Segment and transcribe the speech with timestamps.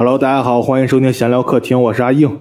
[0.00, 2.40] Hello，大家好，欢迎收听闲聊客厅，我是阿硬。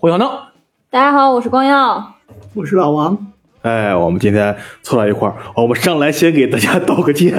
[0.00, 0.48] 胡小闹，
[0.90, 2.14] 大家好，我是光耀。
[2.54, 3.16] 我是老王，
[3.62, 7.36] 哎，我们今天凑到一块儿，我们上来先给大家道个歉。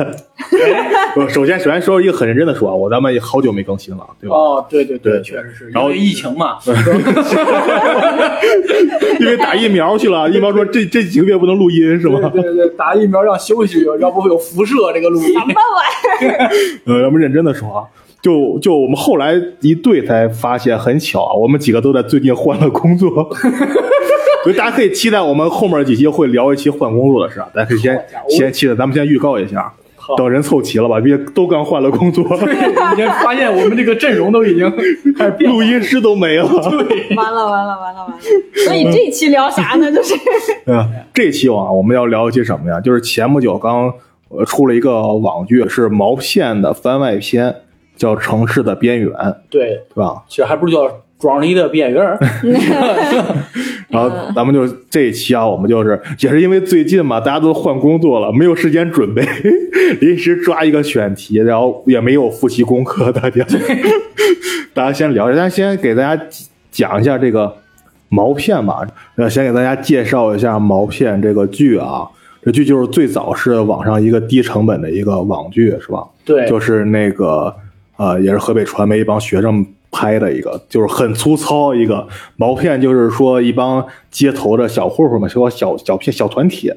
[1.14, 4.36] 不首先，首先说一个很认真的说啊，我咱们也好久没更新了，对吧？
[4.38, 6.58] 哦，对对对确实是，然后疫情嘛，
[9.20, 12.32] 因为打疫苗去了，疫苗说这这几个月不能录音是吗？
[12.34, 15.34] 对对对，打疫苗让休息，要不会有辐射这个录音。
[15.34, 15.86] 什么玩
[16.22, 16.50] 意儿？
[16.96, 17.84] 呃，咱们认真的说啊，
[18.22, 23.10] 就就我们后来一对才发现，很巧啊，我们几个都在最近换了工作，
[24.44, 32.24] 所以大家可以期待我们后面几期会聊一期换工作的事啊，大家可以先先期待，咱们先预告一下，好等人凑齐了吧，别都刚换了工作，
[32.94, 34.70] 已经发现我们这个阵容都已经
[35.18, 36.48] 开始变录音师都没了。
[36.70, 38.16] 对完了完了完了完了！
[38.66, 39.90] 所以这期聊啥呢？
[39.92, 40.14] 就是
[40.68, 40.86] 嗯？
[41.14, 42.82] 这期啊，我们要聊一些什么呀？
[42.82, 43.94] 就是前不久刚
[44.30, 47.56] 呃出了一个网剧，是毛片的番外篇，
[48.00, 49.10] 叫《城市的边缘》，
[49.50, 50.24] 对，对吧？
[50.30, 52.18] 其实还不如叫庄里的边缘。
[53.90, 59.22] 然后咱们就这一期啊，我们就是也是因为最近嘛，大家都换工作了，没有时间准备，
[60.00, 63.46] 临时抓一个选题，然后也没有复习功课，大家
[64.74, 66.24] 大家先聊一下，咱先给大家
[66.72, 67.54] 讲一下这个
[68.08, 72.08] 毛片吧，呃，先给大家介绍一下毛片这个剧啊。
[72.42, 76.08] 这剧就是最早是网上一个低成本的一个网剧，是吧？
[76.24, 77.54] 对，就是那个
[78.00, 86.72] 呃，也是河北传媒一帮学生拍的一个，就是很粗糙一个毛片，就是说一帮街头的小混混们，说小小片小团体，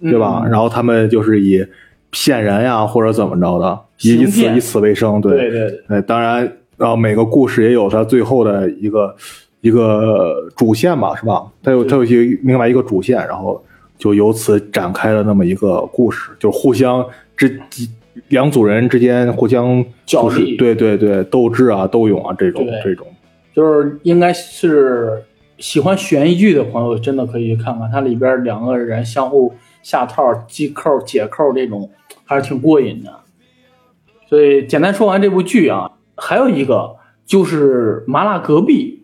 [0.00, 0.40] 对吧？
[0.42, 1.62] 嗯然后他们就是以
[2.08, 9.14] 骗人呀或者怎么着的，以以此以此为生，对对对，呃，当然，然后每个故事也有它最后的一个
[9.60, 11.44] 一个主线吧，是吧？
[11.62, 13.62] 它有它有一个另外一个主线，然后
[13.98, 17.04] 就由此展开了那么一个故事，就互相
[17.36, 17.60] 之
[18.28, 23.06] 两组人之间互相就是角力对对对，斗智啊、斗勇啊这种这种，
[23.54, 25.24] 就是应该是
[25.58, 31.90] 喜欢悬疑剧的朋友，真的可以看看，它里边两个人相互下套、系扣、解扣这种，
[32.24, 33.12] 还是挺过瘾的。
[34.28, 36.96] 所以简单说完这部剧啊，还有一个
[37.26, 39.00] 就是《麻辣隔壁》。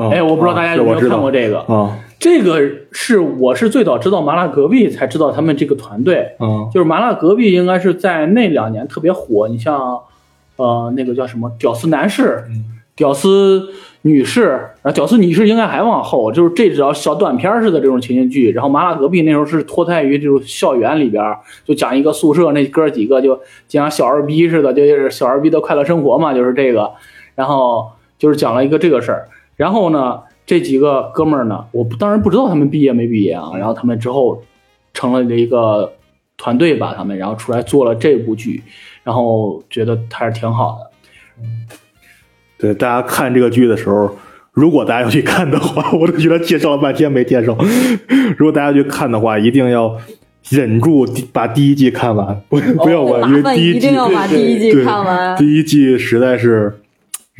[0.00, 1.58] 啊哎，我不知道大家有没有看过这这个？
[1.60, 2.60] 啊这个
[2.92, 9.48] 是我是最早知道麻辣隔壁才知道他们这个团队，嗯就是麻辣隔壁应该是在那两年特别火。
[9.48, 9.98] 你像，
[10.56, 12.44] 呃，那个叫什么屌丝男士、
[12.94, 13.70] 屌丝
[14.02, 14.48] 女士，
[14.82, 18.50] 然后屌丝女士应该还往后，就是这只要小短片似的这种情景剧。
[18.50, 21.24] 然后麻辣隔壁那时候是脱胎于这种校园里边，
[21.64, 26.92] 就讲一个宿舍那哥几个就讲小二逼似的，就是小二逼的快乐生活嘛，就是这个。
[27.34, 29.26] 然后就是讲了一个这个事儿。
[29.56, 33.52] 然后呢，这几个哥们儿呢，我不当然不知道他们毕业没毕业啊。
[33.56, 34.42] 然后他们之后
[34.92, 35.92] 成了一个
[36.36, 38.60] 团队吧，他们然后出来做了这部剧，
[39.04, 41.46] 然后觉得还是挺好的。
[42.58, 44.10] 对，大家看这个剧的时候，
[44.52, 47.56] 如果大家要去看的话，我都觉得介绍了半天没介绍。
[48.36, 49.96] 如果大家去看的话，一定要
[50.48, 55.36] 忍住把第一季看完，不不要晚，因为第一季一定要把第一季对看完。
[55.36, 56.80] 第一季实在是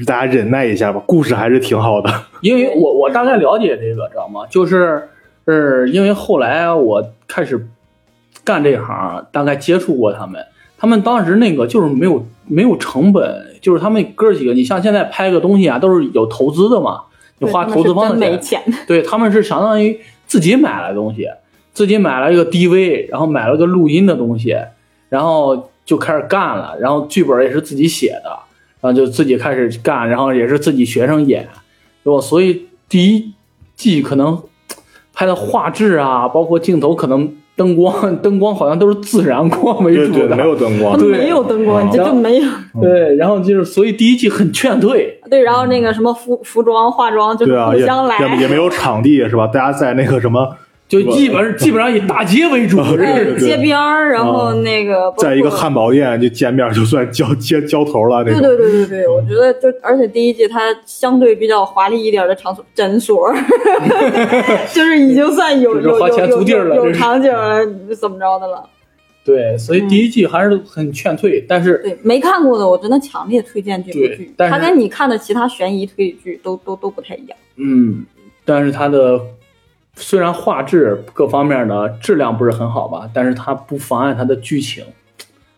[0.06, 2.10] 大家忍耐一下吧，故事还是挺好的。
[2.40, 4.46] 因为我我大概了解这个，知道吗？
[4.48, 5.08] 就是，
[5.46, 7.68] 是，因为后来我开始
[8.44, 10.44] 干这行，大概接触过他们，
[10.78, 17.02] 他们当时那个就是没有没有成本，就是他们哥几个，你像现在拍个东西啊，都是有投资的嘛，
[17.38, 21.28] 你花投资方的钱，没钱，对他们是相当于自己买了东西，
[21.72, 24.56] 自己买了一个 DV，然后买了个录音的东西，
[25.08, 28.38] 然后就开始干了，然后剧本也是自己写的，
[28.80, 31.48] 然后就自己开始干，然后也是自己学生演，
[32.02, 32.20] 对吧？
[32.20, 33.32] 所以第一
[33.76, 34.42] 季可能
[35.12, 42.48] 拍的画质啊，包括镜头，可能灯光灯光好像都是自然光为主的，对对，没有灯光没有灯光，啊这就没有。
[42.80, 49.46] 对，然后就是所以第一季很劝退，对，然后那个什么服服装、化妆就互相来，也也没有场地是吧？
[49.46, 50.56] 大家在那个什么，
[50.90, 52.78] 就基本基本上以大街为主，
[53.38, 58.42] 街边儿，然后那个在一个汉堡店就见面就算交接交头了那对种。
[58.42, 63.32] 对对对对，我觉得就而且第一季它相对比较华丽一点的场所，诊所，
[64.74, 66.08] 就是已经算有有有
[66.74, 67.64] 有场景了，
[67.94, 68.68] 怎么着的了？
[69.24, 77.38] 对，所以第一季还是很劝退，但是对，没看过的我真的强烈推荐这部对剧，它跟你看的其他悬疑推理剧都都都不太一样。
[77.54, 78.04] 嗯，
[78.44, 79.20] 但是它的
[79.96, 84.84] 虽然画质各方面的质量不是很好吧，但是它不妨碍它的剧情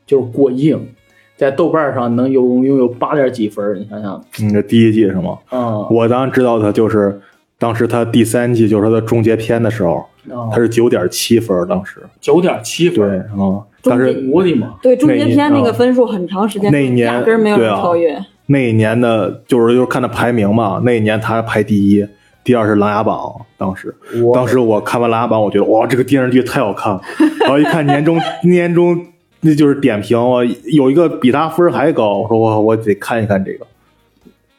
[0.07, 0.89] 就是过硬，
[1.37, 5.39] 在豆瓣上能有拥有八点几分，你想想，嗯，这第一季是吗？
[5.51, 7.21] 嗯，我当时知道它就是
[7.59, 10.05] 当时它第三季就是它的终结篇的时候，
[10.51, 12.03] 它是九点七分，当时。
[12.21, 14.75] 九点七分对儿，啊，但是我的妈！
[14.83, 18.19] 对，终结篇那个分数很长时间那一年压根没有超越。
[18.47, 22.07] 那一年的，就是就是看它排名嘛，那一年它排第一，
[22.45, 23.17] 第二是《琅琊榜》。
[23.57, 23.95] 当时，
[24.35, 27.01] 当时我看完《琅琊榜》，我觉得哇，这个电视剧太好看了。
[27.41, 29.07] 然后一看年终 年终，
[29.41, 33.67] 那就是点评，我有一个比他分还高，我说我我得看一看这个。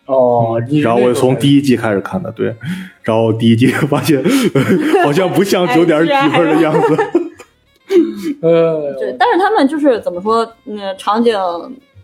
[0.06, 2.54] 哦，然后我就从第一季开始看的，对，
[3.04, 4.22] 然后第一季发现
[5.04, 6.98] 好像不像哎九点几分的样子。
[8.42, 11.34] 呃，对，但是他们就是怎么说，那场景，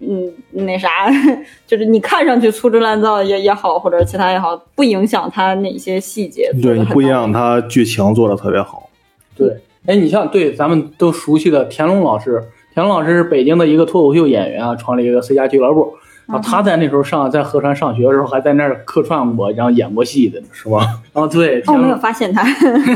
[0.02, 0.90] 嗯，那啥，
[1.68, 6.52] 就是你看上去粗制滥造也也好，或者其他也好，不影响它哪些细节。
[6.62, 8.90] 对你不影响，他剧情做的特别好。
[9.36, 12.44] 对，哎，你像对咱们都熟悉的田龙老师，
[12.74, 15.94] 田龙老师是北京的一个脱口秀演员啊，创立一个 C 家俱乐部。
[16.28, 20.40] 然后他在那时候上在河川上学的时候，还在那儿客串过，然后演过戏的。
[20.52, 21.02] 是吧？
[21.12, 22.46] 啊，对，哦，没有，发现他，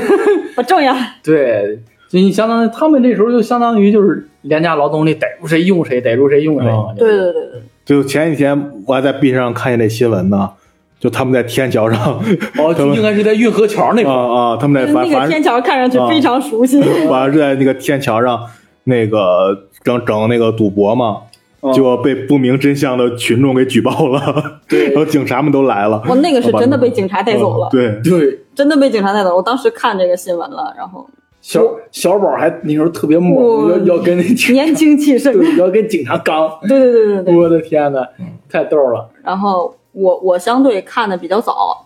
[0.56, 0.96] 不重要。
[1.24, 1.80] 对，
[2.14, 6.70] 就你相当于他们那时候就相当于就是廉价劳动力，逮住谁用谁，逮住谁用谁。
[6.70, 10.48] 嗯对对对对，就前几天我还在 B 上看见那新闻呢，
[11.00, 12.22] 就他们在天桥上
[12.60, 14.52] 哦， 就应该是在运河桥那啊块啊。
[14.52, 16.80] 啊，他们在反那个反天桥看上去非常熟悉。
[17.10, 18.40] 反正在那个天桥上
[18.84, 21.22] 那个整整那个赌博嘛，
[21.62, 26.00] 嗯结果被不明真相的群众给举报了， 对然后警察们都来了。
[26.08, 29.36] 我那个是真的被警察带走了，嗯对，对，真的被警察带走。
[29.36, 31.08] 我当时看这个新闻了，然后
[31.44, 31.62] 小
[31.92, 34.24] 小宝还那时候特别猛，要要跟那
[34.54, 35.34] 年轻气盛。
[35.34, 36.50] 对要跟警察刚。
[36.68, 37.36] 对对对对对。
[37.36, 38.00] 我的天呐，
[38.50, 39.10] 太逗了。
[39.22, 41.86] 然后我我相对看的比较早，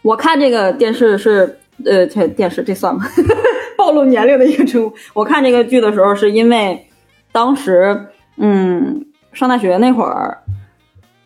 [0.00, 3.04] 我看这个电视是呃，这电视这算吗？
[3.76, 4.96] 暴露年龄的一个称呼。
[5.12, 6.86] 我看这个剧的时候，是因为
[7.30, 8.06] 当时
[8.38, 10.38] 嗯上大学那会儿，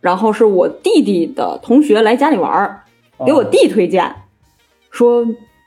[0.00, 2.82] 然后是我弟弟的同学来家里玩儿，
[3.24, 4.12] 给我弟推荐，
[4.90, 5.24] 说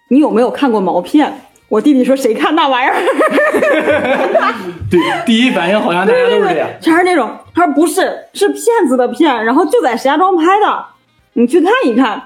[0.10, 1.34] 你有没有看过毛片？
[1.68, 2.96] 我弟弟说谁看那玩意儿？
[4.90, 6.70] 对，第一反应好像大家都是这样。
[6.80, 10.86] 全是那种，他说不是，是骗子的骗，然后就在石家庄拍的，
[11.34, 12.22] 你去看一看，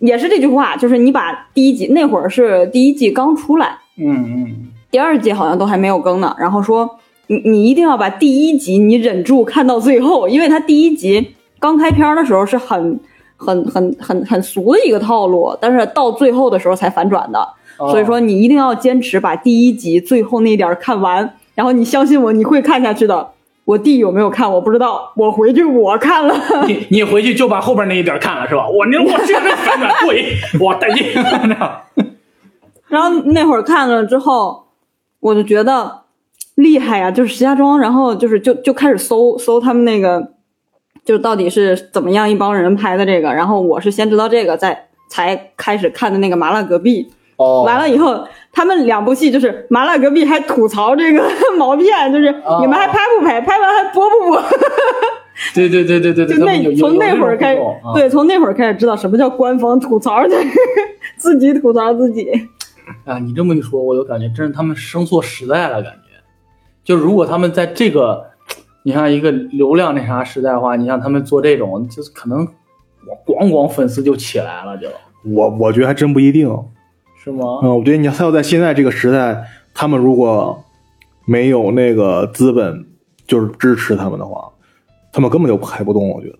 [0.00, 4.56] 也是这句话，就是你把第一集那会儿是第一季刚出来，嗯嗯，
[4.90, 6.98] 第二季好像都还没有更呢，然后说
[7.28, 12.98] 你你一定要把第一集你忍住看到最后，因为他第一集刚开篇的时候是很
[13.36, 17.48] 很很很很俗的一个套路，但是到最后的时候才反转的，
[17.80, 23.30] 哦所以说你一定要坚持把第一集最后那点儿看完，然后你相信我，你会看下去的。
[23.64, 26.34] 我弟有没有看我不知道，我回去我看了。
[26.66, 28.68] 你 你回去就把后边那一点看了是吧？
[28.68, 30.24] 我那我这个反转过瘾，
[30.60, 31.06] 哇带劲！
[32.88, 34.64] 然后那会儿看了之后，
[35.20, 36.00] 我就觉得
[36.56, 40.32] 厉害呀，就是石家庄，然后就是就就开始搜搜他们那个，
[41.04, 43.32] 就到底是怎么样一帮人拍的这个。
[43.32, 47.04] 然后我是先知道这个，再才开始看的那个《麻辣隔壁》。
[47.40, 48.22] 哦完了以后，
[48.52, 51.22] 他们两部戏就是《麻辣隔壁》还吐槽这个
[51.58, 53.40] 毛片，就是哦你们还拍不拍？
[53.40, 54.42] 拍完还播不播？
[55.54, 60.46] 对对对对对对，就那从那会儿开始，啊、对，从那会儿开始知道什么叫官方吐槽， 就是
[61.16, 62.30] 自己吐槽自己。
[63.06, 66.10] 啊，你这么一说，我就感觉真是他们生错时代了，感觉。
[66.84, 68.26] 就如果他们在这个，
[68.84, 72.46] 你像一个流量那啥时代的话，你像他们做这种，就是可能
[73.06, 74.88] 我咣咣粉丝就起来了，就
[75.34, 76.46] 我我觉得还真不一定。
[77.22, 77.60] 是吗？
[77.62, 80.64] 嗯，我觉得你他要在现在这个时代，他们如果
[81.26, 82.86] 没有那个资本，
[83.26, 84.50] 就是支持他们的话，
[85.12, 86.08] 他们根本就拍不动。
[86.08, 86.38] 我觉得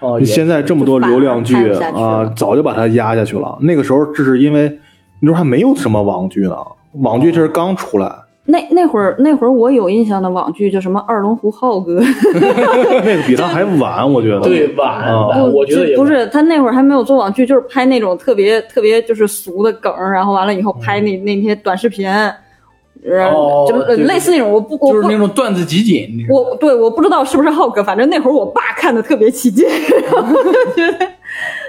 [0.00, 3.58] 哦，你现在这么多流量剧啊，早就把它压下去了。
[3.62, 4.78] 那个时候只是因为
[5.20, 6.56] 那时候还没有什么网剧呢，
[6.92, 8.14] 网剧这是刚出来，
[8.46, 12.00] 那那会儿那会儿我有印象的网剧叫什么二龙湖浩哥，
[12.34, 12.40] 那
[13.16, 14.40] 个 比他还晚，我觉得。
[14.40, 29.64] 对晚啊晚，我觉得也不是他那会儿还没有做网剧，就是拍那种特别特别就是俗的梗，然后完了以后拍那那些短视频，呃，哦就类似那种，我不我就是那种段子集锦，我对我不知道是不是浩哥，反正那会儿我爸看的特别起劲，
[30.10, 31.06] 然后就觉得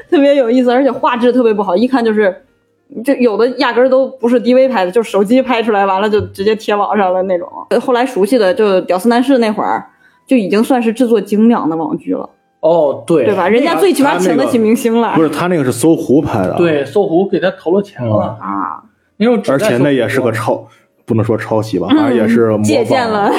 [0.09, 2.35] 特别有意思，而且画质特别不好，一看就是。
[3.03, 7.47] 就有的压根儿都不是 DV 拍的，就是手机拍出来，完了就直接贴网上了那种。
[7.79, 9.85] 后来熟悉的就《屌丝男士》那会儿，
[10.27, 12.29] 就已经算是制作精良的网剧了，
[12.59, 13.47] 哦，对对吧？
[13.47, 18.83] 人家最起码请得起明星了不是他那个是搜狐拍的，，对搜狐给他投了钱了，啊。
[19.17, 20.65] 因为而且那也是个抄，
[21.05, 23.31] 不能说抄袭吧，反正也是借鉴了啊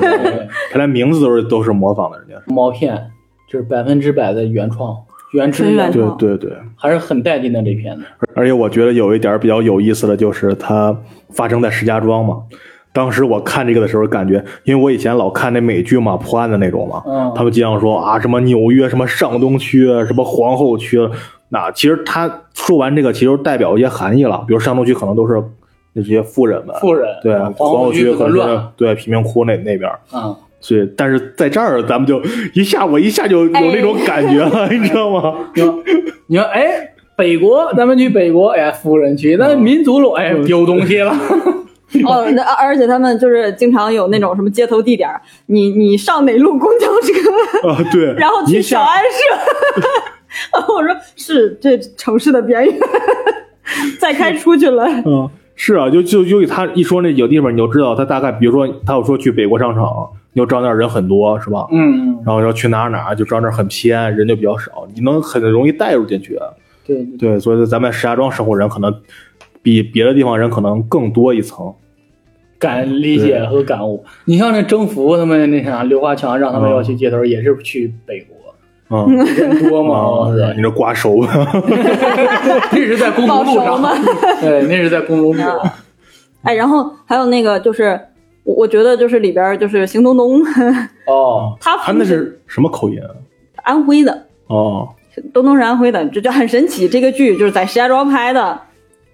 [0.00, 2.52] 对看来名字都是都是模仿的，人家是。
[2.52, 3.10] 毛片，
[3.48, 4.94] 就是百分之百的原创，
[5.32, 5.92] 原汁原味。
[6.18, 8.02] 对对对，还是很带劲的这片子。
[8.34, 10.96] 而且我觉得有一点比较有意思的就是它
[11.30, 12.38] 发生在石家庄嘛。
[12.94, 17.32] 当时我看这个的时候，感觉因为我以前老看那美剧嘛，破案的那种嘛，嗯。
[17.34, 21.10] 他们经常说啊什么纽约什么上东区啊，什么皇后区啊，
[21.48, 25.42] 那其实他说完这个，其实代表一些含义了，比如上东区可能都是
[25.94, 28.72] 那些富人们，富人对，嗯皇后区区可能是可能乱。
[28.76, 32.22] 对贫民窟那那边，嗯，所以，但是在这儿咱们就
[32.54, 35.34] 一下我一下就有那种感觉了， 你知道吗？
[35.54, 35.82] 你说，
[36.28, 41.12] 你说，哎，北国，咱们去北国，哎，富人区，那民族路，哎，丢东西了。
[42.06, 45.10] 哦，那而且他们就是经常有那种什么街头地点，
[45.46, 50.62] 你你上哪路公交车，啊，对， 然后去小安社。
[50.74, 52.74] 我说是这城市的边缘，
[54.00, 54.86] 再开出去了。
[55.04, 59.84] 嗯，是啊，就就就他一说那几个地方，你就知道他大概，比如说他要说去北国商场，
[60.32, 61.66] 你就知道那儿人很多，是吧？
[61.72, 66.38] 嗯，然后要去哪儿哪儿，就知道那儿很偏，人就比较少，你能很容易带入进去。
[66.86, 68.94] 对，对，所以咱们石家庄生活人可能
[69.62, 71.72] 比别的地方人可能更多一层。
[72.58, 74.04] 感理解和感悟。
[74.24, 78.36] 你像那征服他们那啥，刘华强让他们要去街头，也是去北国，
[79.04, 79.96] 嗯，人多嘛，
[80.30, 81.16] 啊，是吧你这刮手，
[82.70, 83.90] 那是在公路路上吗，
[84.40, 85.58] 对，那是在公路路上。
[86.42, 88.00] 哎，然后还有那个就是，
[88.44, 90.40] 我我觉得就是里边就是邢东东，
[91.06, 93.06] 哦， 他他那是什么口音啊？
[93.62, 94.88] 安徽的，哦，
[95.32, 96.88] 东东是安徽的，这就很神奇。
[96.88, 98.60] 这个剧就是在石家庄拍的，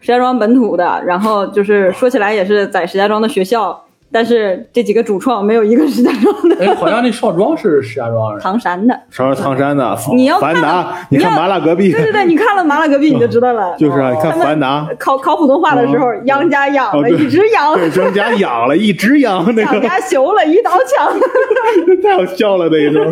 [0.00, 8.40] 石家庄本土的，然后就是说起来也是在石家庄的学校，但是这几个主创没有一个是石家庄的，哎，好像那少庄是石家庄人。
[8.42, 8.98] 唐山的。
[9.10, 13.74] 上是唐山的，你要看樊达，你看麻辣隔壁，对对对，你看了《麻辣隔壁》你就知道了。
[13.78, 21.20] 就是啊，你看他们樊达，考考普通话的时候，杨家养了，一直养，对，杨家养了， 一直养那蒋个，家修了，一刀枪。
[22.02, 23.06] 太好笑了，那一段。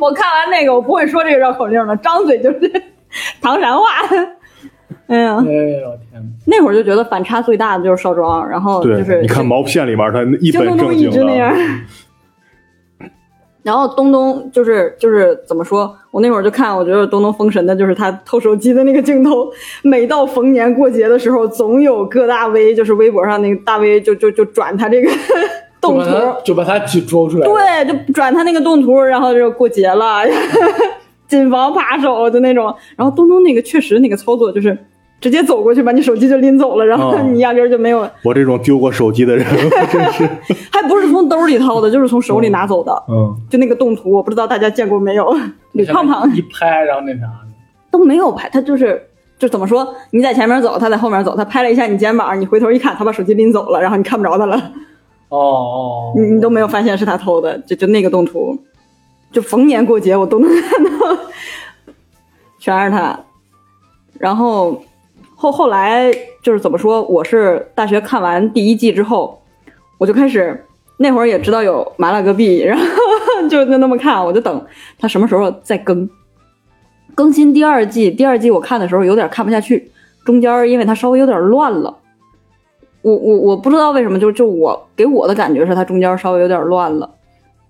[0.00, 2.70] 我看完那个，我不会说这个绕口令了，张嘴就是
[3.40, 3.86] 唐山话。
[5.06, 6.22] 哎呀，哎呦天哪！
[6.46, 11.60] 那会儿就觉得反差最大的就是少庄，然后就对，是你看毛片里面他一本京东东正经一直那样的。
[13.62, 15.96] 然后东东就是就是怎么说？
[16.10, 19.50] 我那会儿就看，我觉得东东封神的就是他偷手机的那个镜头。
[19.82, 25.10] 每到逢年过节的时候，总有各大 V，就是微博上那个大 V 就就就转他这个
[25.80, 27.46] 动图，就把他就把他就捉出来。
[27.46, 30.22] 对，就转他那个动图，然后就过节了，
[31.26, 32.66] 谨防扒手的那种。
[32.96, 34.76] 然后东东那个确实那个操作就是
[35.24, 40.28] 直接走过去把你手机就拎走了，然后哦你压根儿就没有，我这种丢过手机的人，我真是，
[40.70, 42.92] 还不是从兜里掏的， 就是从手里拿走的。
[43.08, 45.34] 嗯，就那个动图，我不知道大家见过没有？
[45.72, 47.22] 李胖胖一拍，然后那啥，
[47.90, 49.02] 都没有拍，他就是
[49.38, 49.94] 就怎么说？
[50.10, 54.56] 你在前面走，他在后面走，他拍了一下你肩膀，你回头一看，他把手机拎走了，然后你看不着他了，
[55.30, 58.58] 哦哦，你你都没有发现是他偷的，就就那个动图，
[59.32, 61.16] 就逢年过节我都能看到，
[62.58, 63.18] 全是他。
[64.16, 64.80] 然后
[65.36, 66.12] 后后来
[66.42, 67.02] 就是怎么说？
[67.02, 69.40] 我是大学看完第一季之后，
[69.98, 70.64] 我就开始
[70.96, 72.84] 那会儿也知道有麻辣隔壁，然后
[73.50, 74.66] 就就那么看，我就等
[74.98, 76.08] 他什么时候再更。
[77.14, 79.90] 更新第二季，第二季我看的时候有点看不下去，
[80.24, 81.96] 中间因为它稍微有点乱了。
[83.02, 87.08] 我我我不知道为什么，就就我给我的感觉是它中间稍微有点乱了。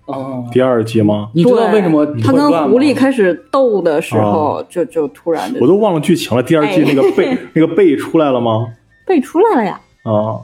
[0.07, 1.31] 哦，第二季吗？
[1.35, 6.43] 你知道为什么他跟狐狸开始斗的时候，就就突然就我都忘了剧情了。
[6.43, 8.67] 第二季哎那个贝 那个贝出来了吗？
[9.07, 9.81] 贝出来了呀？
[10.05, 10.41] 啊，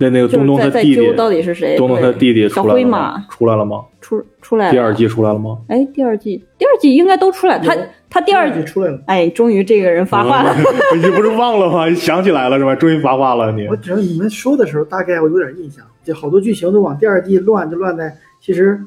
[0.00, 1.76] 那那个东东他弟弟，到底是谁？
[1.76, 3.26] 东东他弟弟小出来了灰马吗？
[3.30, 3.82] 出来了吗？
[4.00, 4.72] 出出来了。
[4.72, 5.58] 第二季出来了吗？
[5.68, 7.76] 哎，第二季第二季应该都出来，他
[8.10, 8.98] 他第二季出来了。
[9.06, 10.52] 哎，终于这个人发话了。
[11.00, 11.88] 你不是忘了吗？
[11.94, 12.74] 想起来了是吧？
[12.74, 13.76] 终于发话了你我。
[13.76, 18.78] 只要你们说的时候，大概我有点印象，就好多剧情都往第二季乱，就乱在其实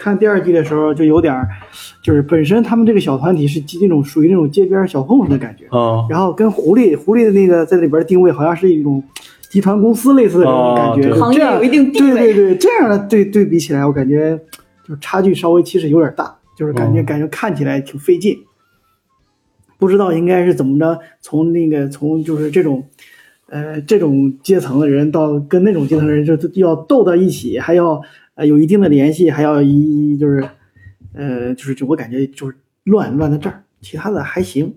[0.00, 1.46] 看第二季的时候就有点儿，
[2.02, 9.02] 就是本身他们这个小团体是那种属于那种街边小混混的感觉，嗯，然后跟狐狸狐狸的那个在里边定位好像是一种
[9.50, 12.32] 集团公司类似的这种感觉，行业这样有一定地对位。
[12.32, 14.40] 对对，这样的对对比起来，我感觉
[14.88, 17.04] 就差距稍微其实有点大，就是感觉、哦。
[17.04, 18.36] 感觉看起来挺费劲。
[19.78, 22.84] 不知道应该是怎么着，从那个从就是这种，
[23.48, 28.00] 呃，这种阶层的人到跟那种阶层的人就就要斗到一起，还要
[28.40, 30.42] 呃有一定的联系，还要一就是，
[31.14, 34.76] 呃，就是就我感觉就是乱乱在这儿，其他的还行。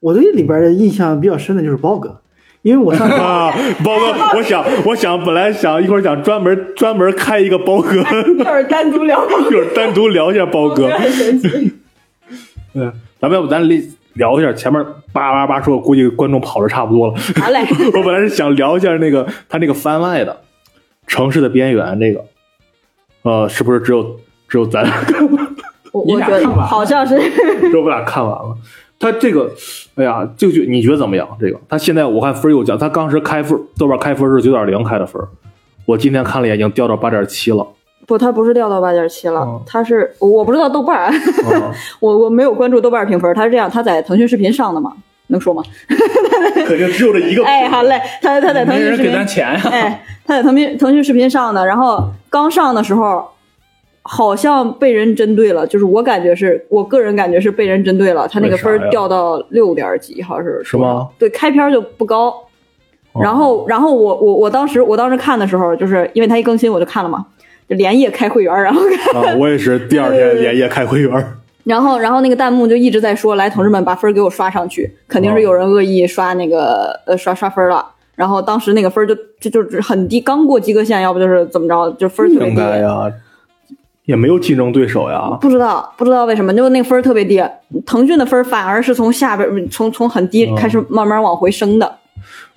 [0.00, 2.20] 我对里边的印象比较深的就是包哥，
[2.62, 3.52] 因为我上 次啊，
[3.84, 9.24] 包哥，我想，我想，本来想一会儿想专门专门开一个包哥，就是单独聊。
[9.24, 10.88] 一会儿单独聊一下包哥。
[10.98, 11.72] 很神奇。
[12.74, 13.78] 嗯，咱们要不咱聊
[14.14, 17.14] 聊一下前面叭叭叭说，估计观众跑的差不多了。
[17.36, 17.60] 好嘞，
[17.94, 20.32] 我本来是想聊一下那个他那个番外的
[21.06, 22.24] 《城市的边缘》这个，
[23.24, 24.02] 呃，是不是只有
[24.48, 25.44] 只有咱俩看完？
[26.06, 27.18] 你我我觉得好像是
[27.60, 28.56] 只有我俩看完了。
[28.98, 29.50] 他这个，
[29.96, 31.28] 哎呀，这个剧你觉得怎么样？
[31.40, 35.20] 这个他现在我看分又降，他当时开分豆瓣开分是九点零开的分，
[35.84, 37.66] 我今天看了一眼，已经掉到八点七了。
[38.06, 41.12] 不，他不是掉到八点七了哦，他是我我不知道豆瓣
[42.00, 44.92] 我我没有关注豆瓣评分，他是这样，他在腾讯视频上的嘛，
[45.28, 45.62] 能说吗？
[46.66, 47.44] 肯定只有这一个。
[47.46, 49.60] 哎，好嘞，他他在腾讯视频咱钱呀。
[49.70, 53.26] 哎，他在腾讯腾讯视频上的，然后刚上的时候，
[54.02, 61.08] 好像被人针对了，就是我感觉是我个人感觉是被人针对了，他那个分掉到六点几，好像是是吗？
[61.18, 62.28] 对，开篇就不高。
[63.12, 67.24] 哦然后，然后我我我当时我当时看的时候，就是因为他一更新我就看了嘛，
[67.68, 71.38] 就连夜开会员，然后看，啊，我也是第二天连夜开会员儿。
[71.64, 77.84] 然后然后那个弹幕就一直在说，来，同志们把分给我刷上去，肯定是有人恶意刷那个呃刷刷分了。
[78.14, 82.60] 然后当时那个分就就就是很低，刚过及格线，要不就是怎么着，就分儿特别应低。
[82.60, 83.10] 该呀，
[84.04, 85.36] 也没有竞争对手呀。
[85.40, 87.42] 不知道，不知道为什么，就那个分儿特别低。
[87.84, 91.96] 腾讯的分反而是从下边从从很低嗯开始慢慢往回升的。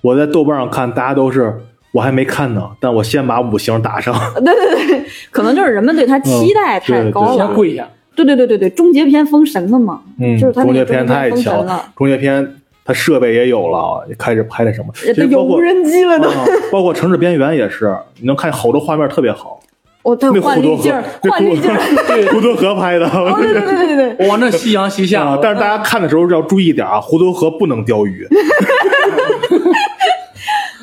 [0.02, 1.60] 我在豆瓣上看，大家都是
[1.92, 4.14] 我还没看呢，但我先把五星打上。
[4.36, 7.36] 对对对，可能就是人们对他期待太高了。
[7.36, 7.88] 先跪下。
[8.24, 10.00] 对对对对对，终结篇封神了嘛？
[10.18, 16.28] 嗯，就是他终结篇太强了，终结篇它设备也有了，也开始拍那什么，其都有无实包括人机了都。
[16.28, 19.60] 啊，包括城市边缘也是，你能看好多画面特别好。
[20.02, 21.70] 我他那胡多河换滤镜儿，，那换滤镜
[22.06, 22.26] 对。
[22.28, 23.06] 胡胡多河拍的。
[23.06, 28.26] 哦，对对对对对对，哇，那夕阳西下啊，，但是大家看的时候要注意点啊，胡多河不能钓鱼。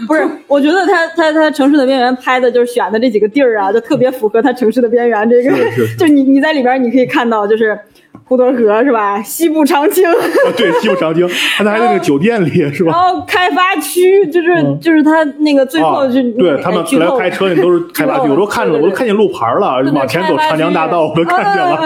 [0.07, 7.77] 不是， 我觉得他他他城市的边缘拍的就是选的这几个地儿啊，就特别符合他城市的边缘这个，是是是 就你你在里边你可以看到就是
[8.23, 9.21] 胡沱河是吧？
[9.21, 10.15] 西部长青，啊
[10.57, 13.13] 对，西部长青，他还在那个 酒店里是吧然吧？
[13.13, 21.79] 后开发区就是、嗯就是他那个最后啊，对他们哎剧透来开车，那都是开发区，我都看着，对对我都看见路牌了对，对往前走长江大道，我都看见了。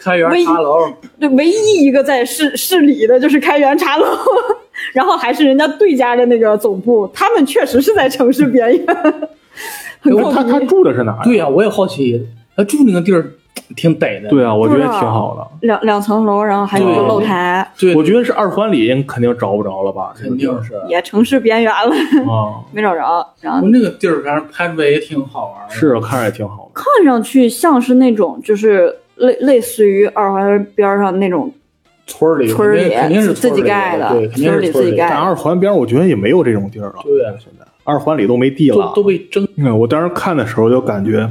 [0.00, 0.76] 开元茶楼，
[1.18, 4.06] 对，唯一一个在市市里的就是开元茶楼，
[4.92, 8.86] 然后还是人家对家的那个总部，他们确实是在城市边缘，
[10.00, 10.60] 很他他他。
[10.66, 11.24] 住的是哪儿？
[11.24, 13.32] 对呀、我也好奇，他住那个地儿
[13.76, 14.28] 挺得的。
[14.28, 15.66] 对啊，我觉得挺好的。
[15.66, 20.12] 两两层楼，然后还有个露台，对，我觉得是二环里肯定找不着了吧？
[20.16, 20.74] 肯定是。
[20.88, 21.90] 也城市边缘了，
[22.32, 23.26] 啊，没找着。
[23.40, 25.74] 然后我那个地儿，反正拍出来也挺好玩的。
[25.74, 26.80] 是看着也挺好的。
[26.80, 31.52] 看上去像是那种就是类类似于二环边上那种
[32.08, 36.94] 村里，村儿里肯定是自己村里盖的对，肯定村里是村自己盖但二环边我觉得也没有这种地儿了。
[37.04, 38.92] 对现在二环里都没地了。
[38.96, 39.46] 都被征。
[39.56, 41.30] 嗯，我当时看的时候就感觉，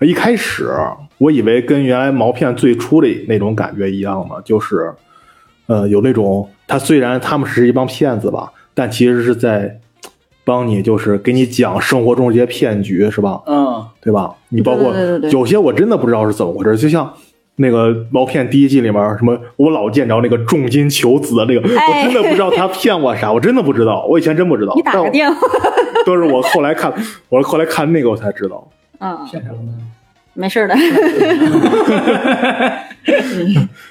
[0.00, 0.70] 一开始
[1.18, 4.92] 我以为跟原来毛片最初的那种感觉一样嘛，就是，
[5.66, 9.80] 呃，有那种他虽然他们是一帮骗子吧，但其实是在
[10.44, 13.40] 帮你，就是给你讲生活中这些骗局，是吧？
[13.46, 14.34] 嗯，对吧？
[14.50, 17.12] 你包括对对对对有些我真的不知道是怎么回事，就像。
[17.56, 24.72] 那个毛片第一季里面，什么我老见着那个重金求子的那个，哎我真的不知道他骗我啥，我真的不知道，我以前真不知道。
[24.74, 25.40] 你打个电话，
[26.06, 26.92] 都是我后来看，
[27.28, 28.68] 我后来看那个我才知道。
[28.98, 29.56] 嗯，骗啥呢？
[30.34, 30.74] 没事儿的。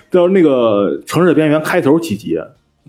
[0.10, 2.38] 到那个城市的边缘开头几集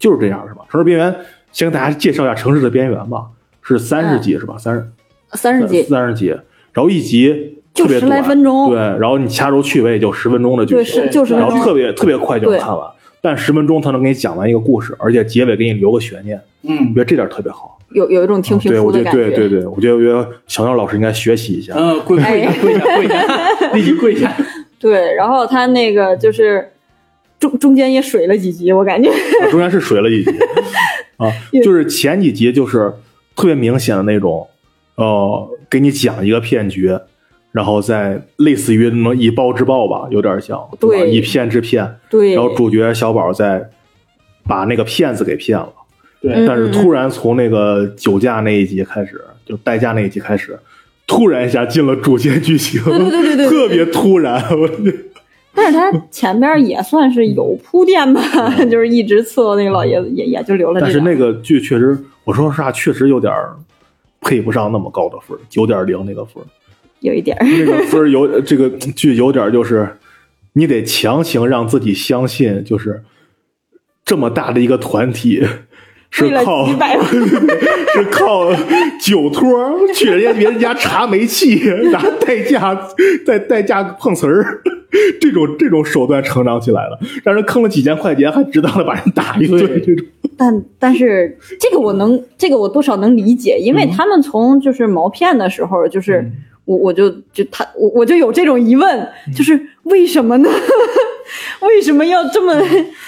[0.01, 0.63] 就是这样是吧？
[0.71, 1.15] 城市边缘
[1.53, 3.27] 先给大家介绍一下城市的边缘吧，
[3.61, 4.57] 是三十集是吧？
[4.57, 4.87] 三十
[5.35, 6.29] 三十集，三十集，
[6.73, 11.49] 然后一集就十来特别短分钟对，然后你掐住趣味就十分钟的剧对，情，是就十分钟。
[11.49, 12.89] 然后特别特别快就能看完，
[13.21, 17.79] 但十分钟他能给你讲完一个故事，而且结尾给你留个悬念，嗯我嗯觉得这点特别好。
[17.93, 21.75] 有有一种听评对，我觉得书的感对对对，我觉得我觉得小鸟老师应该学习一下。
[21.77, 24.35] 嗯，跪跪下哎跪下跪下，立即 跪下。
[24.81, 26.67] 对，然后他那个就是
[27.39, 29.11] 中中间也水了几集，我感觉。
[29.11, 30.31] 啊中间是水了一集
[31.19, 31.29] 啊，
[31.63, 32.91] 就是前几集就是
[33.37, 34.49] 特别明显的那种，
[34.97, 36.99] 呃，给你讲一个骗局，
[37.53, 40.69] 然后再类似于那么以暴制暴吧，有点像，吧？
[40.81, 43.71] 对以骗制骗，对，然后主角小宝在
[44.47, 45.73] 把那个骗子给骗了，
[46.21, 50.59] 对嗯但是突然从那个酒驾那一集开始，就代驾那一集开始。
[51.07, 54.69] 突然一下进了主线剧情，对对对对 对特别突然，我
[55.55, 58.23] 但是他前边也算是有铺垫吧，
[58.71, 63.31] 就是一直伺候那个老爷子，也也就留了但是那个剧确实，我说实话，确实有点
[64.23, 66.47] 配不上那么高的分九点零那个分儿
[67.03, 69.97] 有一点儿，那个分儿有这个剧有点儿就是，
[70.55, 73.03] 你得强行让自己相信，就是
[74.05, 75.45] 这么大的一个团体
[76.11, 76.67] 是靠
[77.93, 78.51] 是靠
[79.01, 81.61] 酒托儿去人家别人家查煤气，
[81.91, 82.89] 拿代驾
[83.27, 84.63] 在代驾碰瓷儿。
[85.19, 90.07] 这种这种手段成长起来了，让人坑了几千块钱，还值当的把人打一顿，这种。
[90.37, 96.31] 但但是这个我能，这个我多少能理解，因为他们从就是毛片的时候，就是、
[96.65, 100.49] 我我就就他我我就有这种疑问，就是为什么呢？
[101.63, 102.53] 为什么要这么？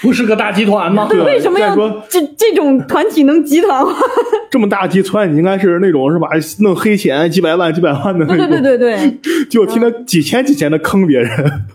[0.01, 1.07] 不是个大集团吗？
[1.11, 3.93] 对为什么要再说这这种团体能集团化？
[4.49, 6.29] 这么大集团，你应该是那种是吧？
[6.59, 11.65] 弄黑钱几百万、几百万的那种，对对对对对，就听他几千几千的坑别人。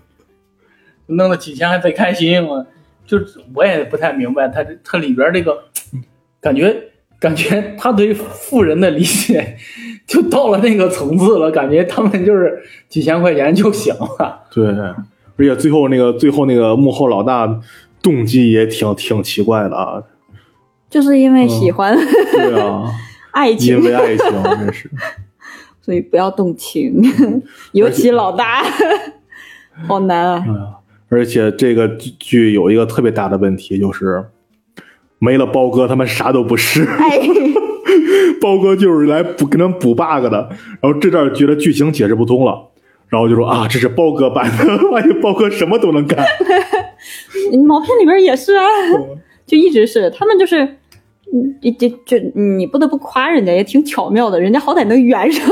[1.07, 2.67] 弄了几千还贼开心，我
[3.07, 3.19] 就
[3.55, 5.65] 我也不太明白他这他里边这个
[6.41, 6.75] 感觉
[7.19, 9.57] 感觉他对富人的理解
[10.11, 14.43] 就到了那个层次了，感觉他们就是几千块钱就行了。
[14.53, 14.95] 对，而
[15.39, 17.61] 且最后那个最后那个幕后老大
[18.03, 20.03] 动机也挺挺奇怪的啊。
[20.91, 21.97] 就是因为喜欢、
[22.33, 22.83] 对啊，
[23.31, 24.27] 爱情因，为爱情，
[24.59, 24.91] 真是。
[25.81, 27.01] 所以不要动情，
[27.71, 28.65] 尤其老大，
[29.87, 30.43] 好难啊！
[31.09, 31.87] 而且这个
[32.19, 34.25] 剧有一个特别大的问题，就是
[35.21, 36.85] 没了包哥，他们啥都不是。
[36.85, 37.21] 哎，
[38.43, 40.49] 包哥就是来补给他们补 bug 的，
[40.81, 42.69] 然后这段觉得剧情解释不通了，
[43.09, 46.25] 然后就说啊，这是包哥版的， 发现包哥什么都能干。
[47.67, 48.63] 毛片里边也是啊，
[49.47, 50.63] 就一直是他们就是，
[51.33, 55.47] 嗯，这这这，你不得不夸人家也挺巧妙的，人家好歹能圆上。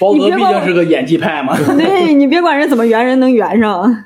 [0.00, 1.56] 包哥毕竟是个演技派嘛。
[1.76, 4.04] 对你别管人怎么圆，人能圆上。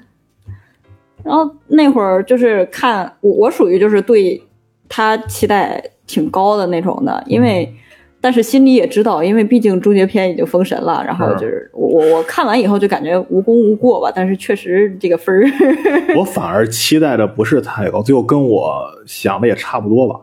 [1.22, 4.42] 然后那会儿就是看我，我属于就是对
[4.88, 7.72] 他期待挺高的那种的，因为、
[8.20, 15.44] 但是心里也知道，因为毕竟终结篇已经封神了，然后就是我我我看完以后就感觉无功无过吧，但是确实这个分儿
[16.16, 20.20] 我反而期待的不是太高，最后跟我想的也差不多吧。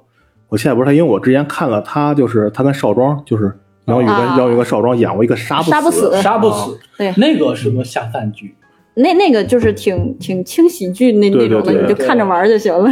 [0.49, 3.51] 我现在不是他，因为我之前看了他，就是他跟少庄，就是
[3.85, 4.35] 杨宇跟啊。
[4.37, 6.21] 杨宇跟少庄演过一个杀不杀不死。
[6.21, 7.13] 杀不死，对。
[7.17, 8.55] 那个是个下饭剧。
[8.93, 12.89] 那那个就是挺挺轻喜剧那那种的，你就看着玩就行了。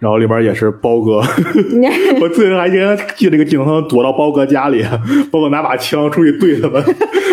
[0.00, 0.10] 啊。
[0.10, 1.22] 然后里边也是包哥，
[1.78, 1.86] 你
[2.20, 4.82] 我最近还记得记得那个镜头躲到包哥家里，
[5.30, 6.82] 包哥拿把枪出去对他们，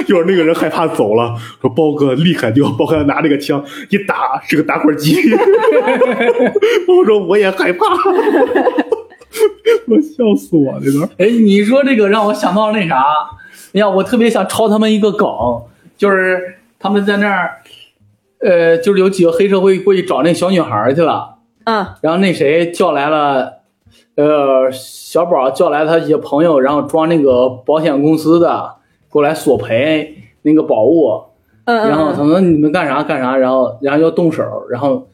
[0.07, 5.15] 一 会那个人害怕走了，说包哥厉害，就，包哥拿那个枪一打是个打火机，
[6.87, 7.85] 我说我也害怕，
[9.87, 11.09] 我笑死我这段。
[11.17, 13.01] 哎，你说这个让我想到那啥，
[13.73, 15.27] 哎呀，我特别想抄他们一个梗，
[15.97, 17.51] 就是他们在那儿，
[18.39, 21.36] 呃，就是有几个黑社会过去找那小女孩去了，
[21.67, 21.85] 嗯。
[22.01, 23.59] 然后那谁叫来了，
[24.15, 28.75] 呃，小宝叫来他一些朋友，然后装那个保险公司的
[29.09, 31.25] 过来索赔那个宝物，
[31.65, 35.07] 嗯然后他嗯，说你们干啥干啥，然后然后要动手，然后，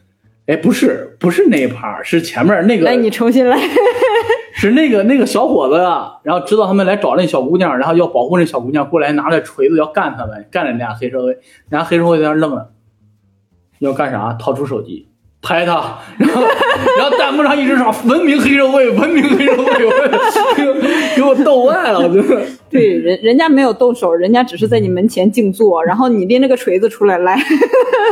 [0.46, 3.58] 哎，不是不是那一趴，是前面那个，来你重新来。
[4.56, 5.76] 是那个那个小伙子，
[6.22, 11.38] 然后知道他们来找那小姑娘，然后要保护那小姑娘，过来拿着锤子要干他们，干那俩黑社会，
[11.70, 12.70] 俩黑社会在那愣着，
[13.80, 14.32] 要干啥？
[14.34, 15.10] 掏出手机
[15.44, 16.42] 拍他，然后
[16.98, 19.96] 然后弹幕上一直刷文明黑社会，文明黑社会，我
[20.56, 20.74] 给我
[21.18, 22.42] 给我逗坏了，真的。
[22.70, 27.38] 对，人人家没有动手，人家只是在你门前静坐，然后你拎着个锤子出来来，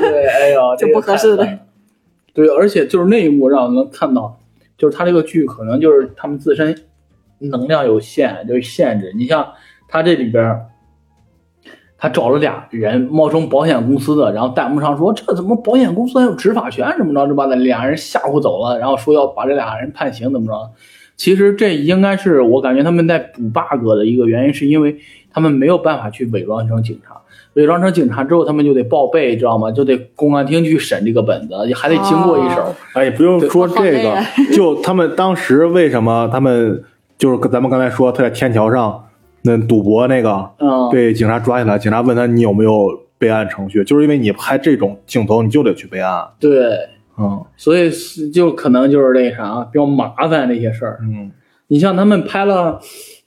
[0.01, 1.65] 对，哎呀， 就这不合适的太。
[2.33, 4.37] 对，而且就是那一幕让我能看到，
[4.77, 6.75] 就是他这个剧可能就是他们自身
[7.39, 9.13] 能量有限，就是限制。
[9.15, 9.53] 你像
[9.87, 10.65] 他这里边儿，
[12.01, 20.53] 他找了俩人冒充保险公司的，然后弹幕上说这怎么保险公司还有执法权怎么着，就把那俩人吓唬走了，然后说要把这俩人判刑怎么着。
[21.15, 24.97] 其实这应该是我感觉他们在补 bug 的一个原因，是因为
[25.31, 27.15] 他们没有办法去伪装成警察。
[27.53, 29.69] 伪装成警察之后，他们就得报备，知道吗？
[29.69, 32.63] 就得公安厅去审这个本子，还得经过一手。
[32.63, 34.17] 哦哎，不用说这个
[34.51, 36.83] 就他们当时为什么他们
[37.19, 39.03] 就是咱们刚才说他在天桥上
[39.43, 46.23] 那赌博那个嗯，被警察抓起来，警察问他你有没有备案程序，就是因为你拍这种镜头，你就得去备案。
[46.39, 46.77] 对，
[47.17, 47.43] 嗯。
[47.57, 50.99] 所以是就可能就是那啥比较麻烦这些事儿。
[51.03, 51.31] 嗯，
[51.67, 52.79] 你像他们拍了，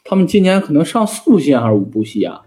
[0.05, 2.41] 他们今年可能上四部戏还是五部戏啊，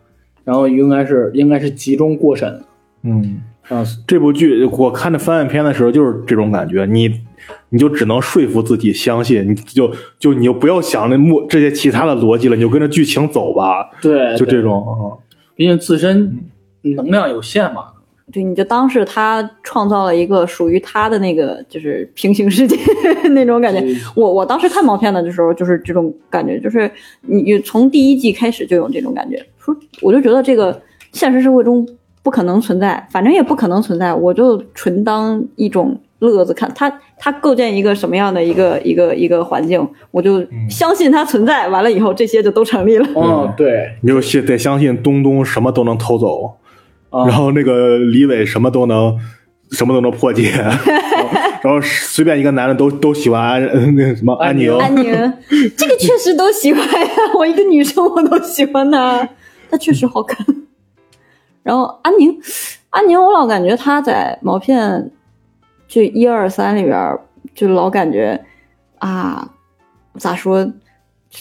[0.43, 2.61] 然后应该是应该是集中过审。
[3.03, 7.21] 嗯，啊，这部剧我看的翻案片的时候就是这种感觉，你
[7.69, 14.85] 你就只能说服自己相信，你就就你就不要想那幕这些其他的逻辑了，你就跟着剧情走吧，对，就这，种。
[15.01, 15.17] 嗯
[15.57, 16.37] 毕竟自身
[16.83, 17.85] 能量有限嘛。
[18.31, 22.77] 对，你就当是他创造了一个属于他的那个就是平行世界
[23.33, 23.83] 那种感觉。
[24.15, 30.79] 我我当时看毛片的时候就是这种感觉，就是你从第一季开始就有这种感觉，说我就觉得这个
[31.11, 31.87] 现实社会中
[32.21, 36.71] 不可能存在，反正也不可能存在，我就纯当一种乐子看。
[36.73, 43.07] 他他构建一个什么样的一个一个一个环境，我就相信它存在，完了以后这些就都成立了。
[43.15, 46.57] 嗯，对，你就信得相信东东什么都能偷走，
[47.09, 49.17] 啊然后那个李伟什么都能
[49.71, 50.51] 什么都能破解，
[51.61, 55.33] 然后随便一个男的都都喜欢安呃那个什么安宁，安安宁，
[55.75, 59.27] 这个确实都喜欢呀、 我一个女生我都喜欢他，
[59.69, 60.45] 他确实好看。
[61.63, 62.33] 然后安宁，
[62.91, 65.11] 安宁，我老感觉他在毛片
[65.87, 67.19] 就一二三里边儿，
[67.55, 68.43] 就老感觉
[68.99, 69.49] 啊，
[70.17, 70.71] 咋说？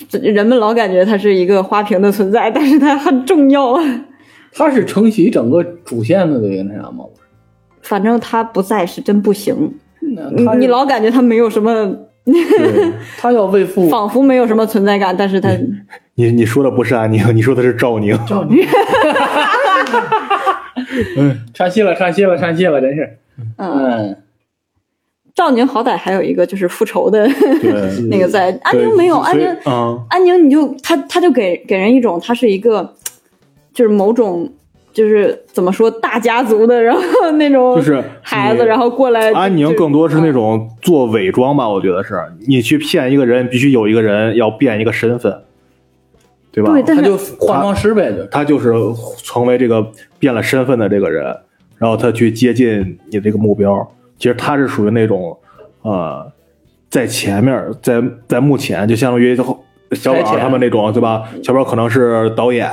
[0.09, 3.79] 这人们老感觉它是一个花瓶的存在，但是它很重要。
[4.53, 7.05] 他是承袭整个主线的那个那啥吗？
[7.83, 9.75] 反正他不在是真不行。
[10.01, 11.97] 你你老感觉他没有什么，
[13.19, 15.51] 他要为父， 仿佛没有什么存在感，但是他
[16.15, 18.19] 你你说的不是安宁，你说的是赵宁。
[18.27, 18.59] 赵宁，
[21.17, 23.19] 嗯，唱戏了，唱戏了，唱戏了，真是。
[23.59, 24.17] 嗯，嗯，
[25.37, 27.29] 赵宁好歹还有一个就是复仇的
[27.61, 32.95] 对， 那个在，安宁没有，安宁嗯，安宁你就他他就给给人一种他是一个
[33.75, 34.51] 就是某种
[34.95, 42.19] 就是怎么说大家族的，然后那种就是孩子，然后过来安宁更多是那种做伪装吧，我觉得是。
[42.49, 45.43] 你去骗一个人，必须有一个人要变一个身份，
[46.51, 46.73] 对吧？
[46.73, 48.73] 对，但是他就化妆师呗，他就是
[49.23, 49.87] 成为这个
[50.19, 51.25] 变了身份的这个人，
[51.77, 53.87] 然后他去接近你这个目标。
[54.19, 55.37] 其实他是属于那种，
[55.83, 56.31] 呃，
[56.89, 59.37] 在前面，在在目前就相当于
[59.93, 61.29] 小宝他们那种，对吧？
[61.43, 62.69] 小宝可能是导演，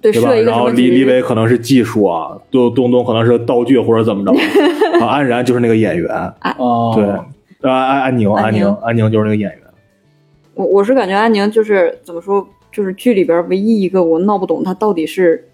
[0.00, 0.34] 对吧？
[0.34, 4.32] 然后李李伟可能是技术啊，东东东可能是道具或者怎么着，
[5.00, 6.08] 啊，安然就是那个演员，
[6.58, 9.60] 哦，对，安，安安宁，安安宁宁，安宁就是那个演员。
[10.54, 15.46] 我我是感觉安宁就是怎么说，就是剧里边唯一一个我闹不懂他到底是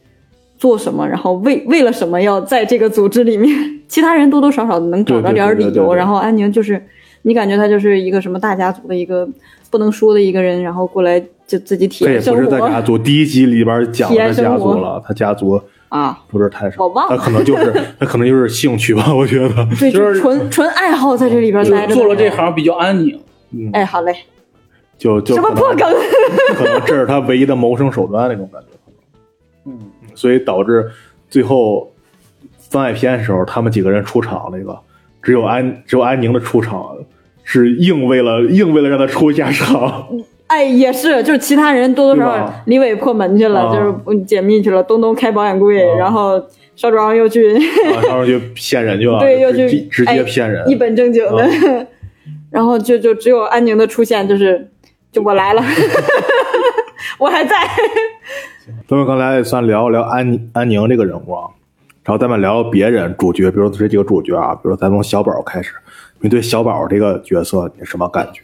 [0.63, 3.53] 做什么，然后为为了什么要在这个组织里面，
[3.89, 6.81] 其他人多多少少能找着点儿理由，然后安宁就是
[7.23, 9.29] 你感觉他就是一个什么大家族的一个
[9.73, 14.75] 不能说的一个人，然后过来就自己体这也验生不是在家族第一集里边讲体验的家生活。
[14.75, 17.17] 族了，他家族啊，不是太少，我忘了。
[17.17, 19.67] 他可能就是 他可能就是兴趣吧，我觉得。
[19.81, 22.31] 对，就就是纯纯爱好在这里边待着，做了这。
[22.31, 23.19] 行比较安宁。
[23.51, 24.15] 嗯，哎，好嘞，
[24.97, 25.93] 就就什么破梗？
[26.55, 28.69] 可能这是他唯一的谋生手段那种感觉，
[29.67, 29.79] 嗯，
[30.23, 30.89] 所以导致
[31.29, 31.93] 最后
[32.71, 34.79] 番外篇的时候，他们几个人出场，那个
[35.21, 36.97] 只有安只有安宁的出场
[37.43, 40.07] 是硬为了硬为了让他出一下场，
[40.47, 45.97] 哎，也是，就是其他人多多少少，李伟破门去了，啊就是嗯解密去了，东东开保险柜，啊。
[45.99, 46.41] 然后
[46.77, 51.51] 邵庄又去啊， 上面去骗人去了，对，又去直接骗人，一本正经的，
[52.49, 54.71] 然后就就只有安宁的出现，就是
[55.11, 55.63] 就我来了，
[57.19, 57.57] 我还在，
[58.89, 61.49] 咱们刚才也算聊一聊安安宁这个人物啊，
[62.05, 65.75] 然后咱们聊聊别人主角，比如这几个主角啊，比如咱从小宝开始，
[66.21, 68.41] 你对小宝这个角色你什么感觉？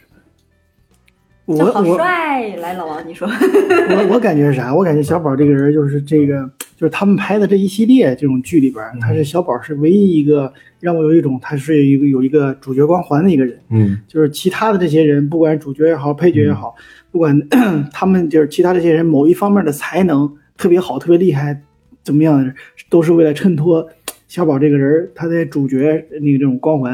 [1.49, 3.27] 我好我帅，来老王你说，
[3.89, 4.71] 我我感觉是啥？
[4.73, 13.59] 我感觉小宝这个人就是这个，就是他们拍的这一系列这种剧里边，他是小宝是唯一一个让我有一种他是一个有一个主角光环的一个人。
[13.69, 16.75] 嗯就是其他的这些人，不管主角也好，配角也好，
[17.09, 17.35] 不管
[17.91, 21.59] 他们就是其他这些人某一方面的才能特别好、特别厉害，
[22.03, 22.53] 怎么样，
[22.91, 23.89] 都是为了衬托
[24.27, 26.93] 小宝这个人他的主角那个这种光环，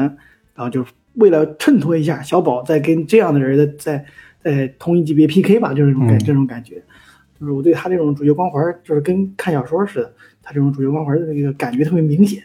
[0.54, 4.04] 然后就是为了衬托一下小宝在跟这样的人的在在
[4.78, 6.82] 同一级别 PK 吧，就是这种感、嗯这种感觉。
[7.38, 12.42] 就是我对他这种主角光环，就是跟看小说似的，他这种主角光环的那个感觉特别明显。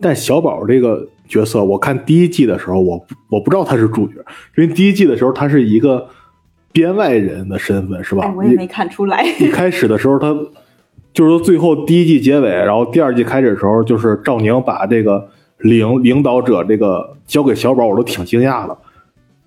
[0.00, 4.14] 但小宝这个角色，我看第一季的时候，我我不知道他是主角，
[4.56, 6.08] 因为第一季的时候他是一个
[6.72, 8.24] 编外人的身份，是吧？
[8.24, 10.34] 哎，我也没看出来，一开始的时候，他
[11.12, 18.76] 就是说最后第一季结尾，然后第二季开始的时候，就是赵宁把这个领领导者这个交给小宝，我都挺惊讶的，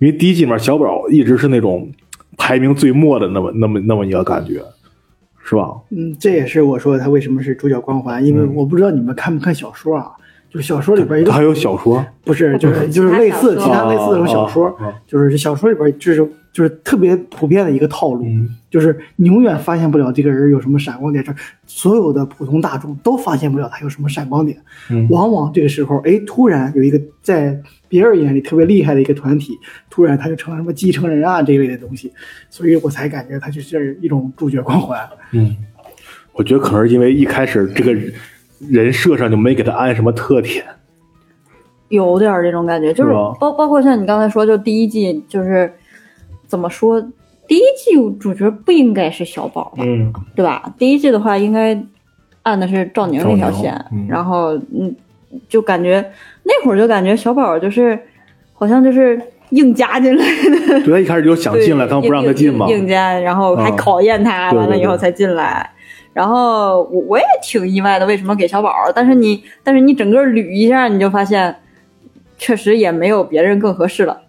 [0.00, 1.88] 因为第一季里面小宝一直是那种
[2.36, 4.62] 排名最末的那么那么那么一个感觉，
[5.44, 5.70] 是吧？
[5.90, 10.12] 嗯，这也是我说他为什么是主角光环，因为嗯我不知道你们看不看小说啊？
[10.50, 21.32] 就是小说里边一个他还有小说，不是，就是就是类似其他类似的这种小说就是小说里边就是就是特别普遍的一个套路，嗯就是你永远发现不了这个人有什么闪光点，这
[21.66, 24.58] 所有的普通大众都发现不了他有什么闪光点。
[24.90, 27.56] 嗯往往这个时候，哎，突然有一个在
[27.88, 29.56] 别人眼里特别厉害的一个团体，
[29.88, 32.12] 突然他就成了什么继承人啊这一类的东西，
[32.48, 34.98] 所以我才感觉他就是一种主角光环。
[35.32, 35.56] 嗯，
[36.32, 37.96] 我觉得可能是因为一开始这个
[38.68, 40.64] 人设上就没给他安什么特点，
[41.88, 45.72] 有点儿这种感觉，就是包包括像你刚才说，就第一季就是
[46.46, 47.00] 怎么说，
[47.48, 50.12] 第一季主角不应该是小宝吧，嗯。
[50.36, 50.72] 对吧？
[50.78, 51.82] 第一季的话应该
[52.42, 54.06] 按的是赵宁那条线，嗯。
[54.08, 54.94] 然后嗯，
[55.48, 56.04] 就感觉
[56.42, 57.98] 那会儿就感觉小宝就是
[58.52, 59.20] 好像就是
[59.50, 60.24] 硬加进来
[60.68, 63.74] 的，对他一开始就想进来，对他们不让他进嘛，硬硬加，然后还啊。
[63.76, 65.70] 考验他，完了以后才进来。
[66.20, 68.70] 然后我我也挺意外的，为什么给小宝？
[68.94, 71.56] 但是你但是你整个捋一下，你就发现
[72.36, 74.20] 确实也没有别人更合适了。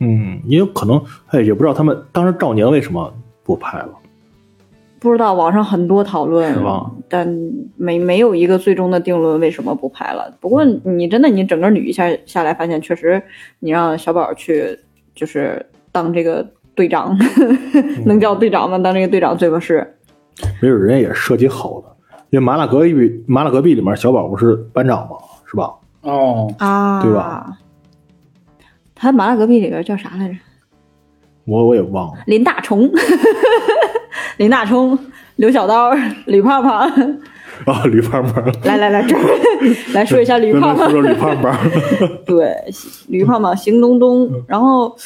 [0.00, 3.10] 嗯，因为可能哎也不知道他们当时赵宁为什么
[3.42, 3.88] 不拍了，
[5.00, 6.90] 不知道网上很多讨论是吧？
[7.08, 7.26] 但
[7.76, 10.30] 没没有一个最终的定论，为什么不拍了？
[10.38, 13.22] 不过你真的你整个捋一下下来，发现确实
[13.60, 14.78] 你让小宝去
[15.14, 17.16] 就是当这个队长，
[18.04, 18.76] 能叫队长吗？
[18.76, 19.96] 当这个队长最合适。
[20.60, 25.16] 没准人家也是设计好的，因为麻辣隔壁麻辣隔壁里面小宝不是班长吗？
[25.46, 25.70] 是吧？
[26.02, 27.58] 哦，啊，对吧？
[28.94, 30.34] 他麻辣隔壁里边叫啥来着？
[31.44, 32.22] 我我也忘了。
[32.26, 32.88] 林大虫，
[34.38, 34.98] 林大冲、
[35.36, 35.92] 刘小刀、
[36.26, 36.88] 吕胖胖，
[37.66, 39.22] 啊，吕胖胖，来来来，这儿
[39.92, 40.88] 来说一下吕胖胖。
[40.88, 41.56] 说说吕胖胖，
[42.24, 42.56] 对，
[43.08, 44.30] 吕胖胖、邢东东。
[44.46, 44.96] 然后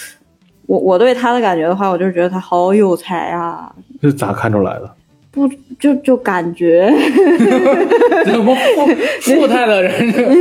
[0.67, 4.95] 我我对他的感觉的话，我就是觉得他好有才啊，这咋看出来的？
[5.37, 5.47] 不
[5.79, 6.91] 就就感觉
[8.25, 8.87] 怎么富
[9.35, 9.93] 富 态的人？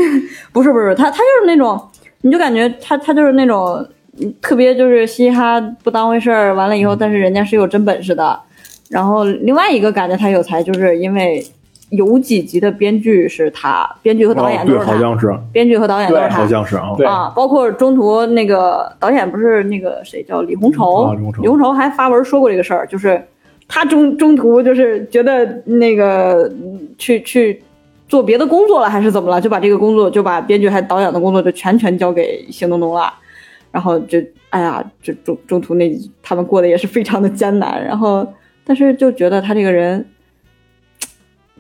[0.53, 1.77] 不是不是，他他就是那种，
[2.21, 3.85] 你就感觉他他就是那种
[4.21, 8.39] 嗯特别就是嘻哈不当回事儿，完了以后，但是人家是有真本事的。
[8.89, 11.43] 然后另外一个感觉他有才，就是因为
[11.89, 16.37] 有几集的编剧是他，编剧和导演都是他，好像是，编剧和导演都是对他。
[16.37, 16.95] 好像是啊。
[17.05, 23.21] 啊，包括中途那个导演不是那个谁叫李红绸，啊李红绸还发文说过这个事儿，就是
[23.67, 27.61] 他中中途就是觉得那个嗯去去
[28.07, 33.11] 做别的工作了，还是怎么了，就把这个工作就把编剧还导演的工作就全权交给邢东东了，
[33.71, 34.19] 然后就
[34.51, 38.25] 哎呀，这中中途那他们过得也是非常的艰难，然后
[38.63, 40.05] 但是就觉得他这个人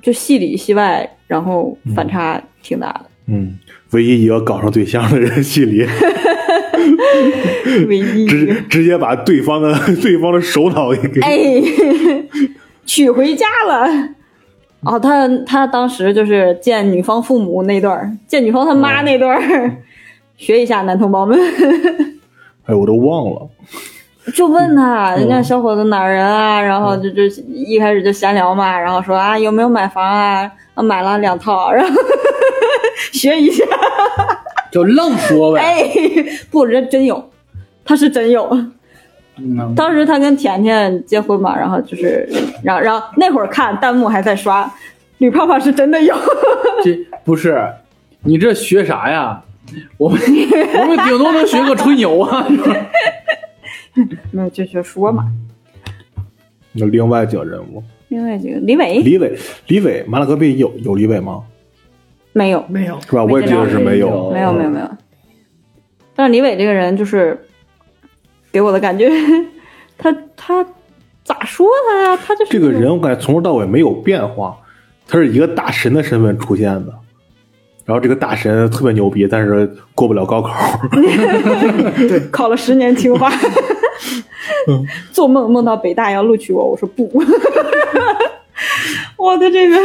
[0.01, 3.57] 就戏里戏外，然后反差挺大的，嗯，
[3.91, 5.85] 唯一一个搞上对象的人，戏里
[8.27, 11.61] 直直接把对方的 对方的首脑也给哎，
[12.85, 13.87] 娶回家了。
[14.81, 19.71] 哦，他他当时就是见女方父母那段，见女方他妈那段儿，
[20.37, 21.39] 学一下男同胞们，
[22.67, 23.49] 哎，我都忘了。
[24.35, 31.91] 就问他人家小伙子哪儿人啊，然后就就一开始就闲聊嘛，然后说啊有没有买房啊，啊买了两套，然后
[33.11, 33.63] 学一下，
[34.75, 35.61] 就愣说呗。
[35.61, 35.89] 哎，
[36.51, 37.31] 不人真有，
[37.85, 38.45] 他是真有。
[39.37, 42.27] 嗯，当时他跟甜甜结婚嘛，然后就是，
[42.61, 44.69] 然后然后那会儿看弹幕还在刷，
[45.19, 46.13] 吕泡泡是真的有，
[46.83, 47.65] 这不是
[48.23, 49.41] 你这学啥呀？
[49.97, 52.45] 我们我们顶多能学个吹牛啊。
[54.31, 55.31] 没有就就说嘛。
[56.73, 61.41] 那另外几个人物，另外几个李伟李伟，李伟，麻辣隔壁有有李伟吗？
[62.35, 63.23] 没有，没有，是吧？
[63.23, 64.89] 我也觉得是没有，没有，没有，没有。
[66.13, 67.47] 但是李伟这个人就是
[68.51, 69.09] 给我的感觉，
[69.97, 70.65] 他他
[71.23, 72.17] 咋说他呀？
[72.17, 74.57] 他就是这个人，我感觉从头到尾没有变化，
[75.07, 76.93] 他是一个大神的身份出现的。
[77.85, 80.77] 然后这个大神特别牛逼，但是过不了高考。
[81.95, 83.31] 对考了十年清华，
[85.13, 87.09] 做梦梦到北大要录取我，我说不。
[89.17, 89.77] 我的这个，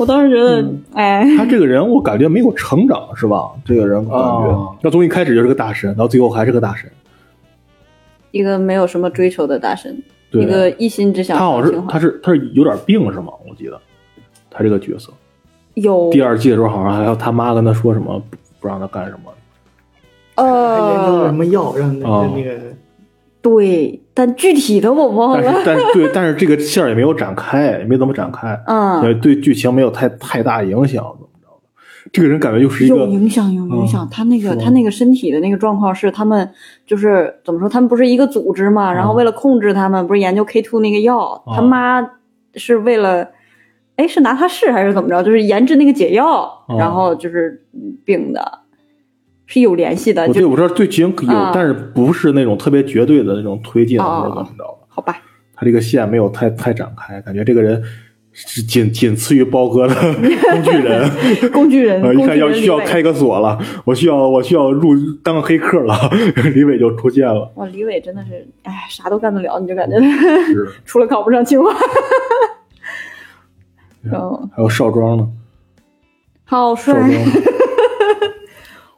[0.00, 3.50] 我当时觉得，哎，他这个人我感觉没有成长，是吧？
[3.66, 6.90] 这个人感觉哦，他从一开始就是个大神，到最后还是个大神。
[8.30, 13.32] 一个没有什么追求的大神，对一个一心只想他好像是他是他是有点病是吗？
[13.46, 13.78] 我记得
[14.50, 15.12] 他这个角色，
[15.74, 19.30] 有第二季的时候好像还要他妈跟他说什么不不让他干什么。
[20.36, 22.58] 还研究了什呃，么药让那哦个那个
[23.42, 25.62] 对，但具体的我忘但是了。
[25.64, 32.10] 但是对，但是这个线儿也没有展开，也没怎么展开，嗯，对对剧情没有太太大影响，怎么着的？
[32.12, 34.06] 这个人感觉就是一有个影响，有影响。
[34.10, 36.50] 他那个他那个身体的那个状况是他们
[36.86, 37.68] 就是怎么说？
[37.68, 38.92] 他们不是一个组织嘛？
[38.92, 42.06] 然后为了控制他们，不是研究 K two 那个药，他妈
[42.54, 43.26] 是为了。
[43.96, 45.22] 哎，是拿他试还是怎么着？
[45.22, 48.59] 就是研制那个解药，哦然后就是嗯病的，
[49.50, 50.26] 是有联系的。
[50.28, 54.86] 对我知道剧情有，啊但是不是那种特别绝对的那种推进哦或者怎么着的。
[54.88, 55.20] 好吧，
[55.54, 57.82] 他这个线没有太太展开，感觉这个人
[58.32, 59.94] 是仅仅次于包哥的
[60.52, 61.10] 工具人。
[61.52, 65.94] 工具人，呃，一看要需要开个锁了，我需要我需要入当个黑客了，
[66.54, 67.50] 李伟就出现了。
[67.56, 71.74] 哇，李伟真的是，哎，啥都干得了，你就感觉是，除了考不上清华。
[74.02, 75.28] 然后，还有少庄呢，
[76.44, 76.94] 好帅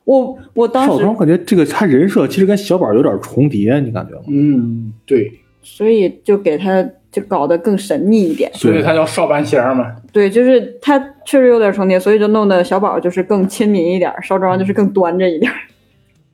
[0.04, 4.22] 我我当时少庄感觉这个他人设其实跟小宝有点重叠，你感觉吗？
[4.28, 8.50] 嗯，对，所以就给他就搞得更神秘一点。
[8.54, 9.94] 所以他叫少半仙儿嘛。
[10.12, 15.52] 对，就是他确实有点重叠，所以就弄得小宝就是更亲民一点，少庄就是更端着一点，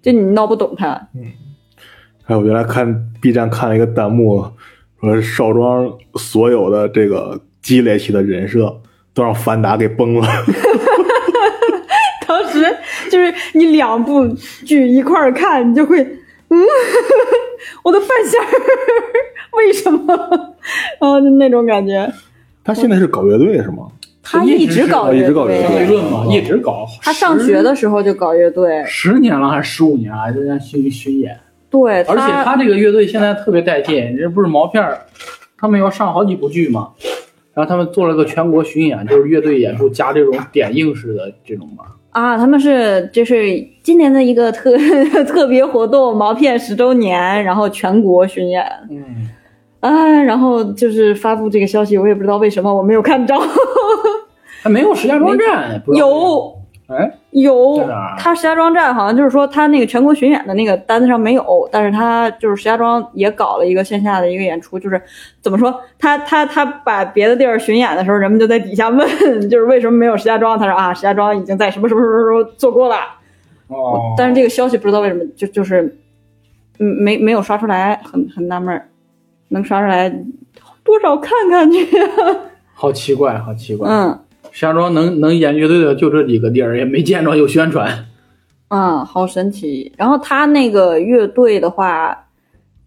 [0.00, 1.08] 就你闹不懂他。
[2.24, 4.44] 还有原来看 B 站看了一个弹幕，
[5.00, 8.80] 说少庄所有的这个积累起的人设
[9.12, 10.26] 都让樊达给崩了。
[12.26, 12.64] 当时
[13.08, 14.26] 就是你两部
[14.64, 16.00] 剧一块儿看，你就会，
[16.48, 16.58] 嗯，
[17.82, 18.46] 我的半仙儿
[19.56, 20.16] 为什么？
[21.00, 22.10] 然后就那种感觉。
[22.62, 23.88] 他现在是搞乐队是吗？
[24.22, 26.86] 他一直搞乐一直搞乐队，嘛，一直搞。
[27.00, 31.34] 他上学的时候就搞乐队，十年了还是十五年了，就在巡巡演。
[31.70, 34.98] 对，而且他这个乐队现在特别带劲，这不是毛片儿，
[35.56, 36.90] 他们要上好几部剧嘛，
[37.54, 41.84] 然后他们做了个全国巡演，就是乐队演出加这种点映式的这种嘛。
[42.10, 44.76] 啊，他们是就是今年的一个特
[45.24, 48.64] 特别活动，毛片十周年，然后全国巡演。
[48.90, 49.28] 嗯，
[49.80, 53.34] 啊，然后就是发布这个消息，我也不知道为什么我没有看着。
[54.60, 56.57] 还没有石家庄站，有
[56.88, 57.86] 哎，有
[58.18, 64.98] 他石家庄站好像就是说他那个全国巡演的那个单子上没有，但是他就是石家庄也搞了一个线下的一个演出，就是
[65.42, 69.06] 怎么说，他他他把别的地儿巡演的时候，人们就在底下问，
[69.50, 70.58] 就是为什么没有石家庄？
[70.58, 72.96] 他说啊，石家庄已经在什么什么什么时候做过了，
[73.66, 75.94] 哦，但是这个消息不知道为什么就就是，
[76.78, 78.88] 嗯，没没有刷出来，很很纳闷儿，
[79.48, 80.08] 能刷出来
[80.82, 81.86] 多少看看去，
[82.72, 83.86] 好奇怪，好奇怪。
[83.90, 84.18] 嗯
[84.52, 88.06] 石家庄能能演乐队的就这几个地儿，也没见着有宣传。
[88.68, 89.92] 啊，好神奇。
[89.96, 92.26] 然后他那个乐队的话，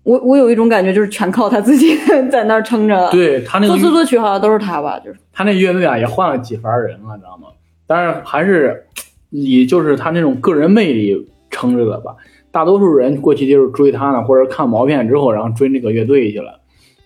[0.03, 1.97] 我我有一种感觉，就是全靠他自己
[2.31, 7.47] 在那儿撑着。，对他那个作词作曲好像都是他吧，就是他那乐队啊也换了几番人了，知道吗？
[7.87, 8.85] 但是还是
[9.31, 12.15] 以就是他那种个人魅力撑着的吧。
[12.51, 16.59] 大多数人过去就是追他呢，或者看毛片之后，然后追那个乐队去了，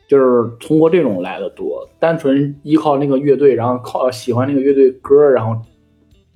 [0.08, 1.88] 就是通过这种来的多。
[2.00, 5.60] 单纯依靠那个乐队，然后靠喜欢那个乐队歌，然后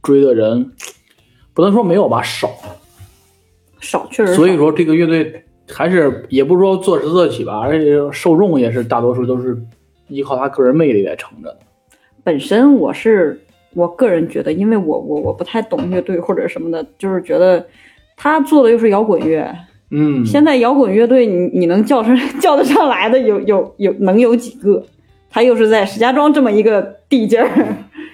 [0.01, 0.71] 追的人，
[1.53, 2.49] 不能说没有吧，少。
[3.79, 4.37] 少，确实少。
[4.37, 9.57] 所以说这个乐队还是也不是说坐实做起吧，而且受众也是大多数都是
[10.07, 11.59] 依靠他个人魅力来撑着的。
[12.23, 13.39] 本身我是
[13.73, 17.65] 我个人觉得，因为我我我不太懂乐队或者什么的，就是觉得
[18.17, 19.49] 他做的又是摇滚乐，
[19.91, 24.83] 嗯，现在摇滚乐队你你能叫上 叫得上来的有有有能有几个？
[25.31, 27.47] 他又是在石家庄这么一个地界儿，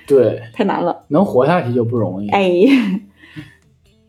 [0.06, 1.04] 对，太难了。
[1.08, 2.30] 能活下去就不容易。
[2.30, 2.52] 哎，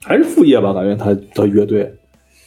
[0.05, 1.95] 还是副业吧，感觉他的乐队，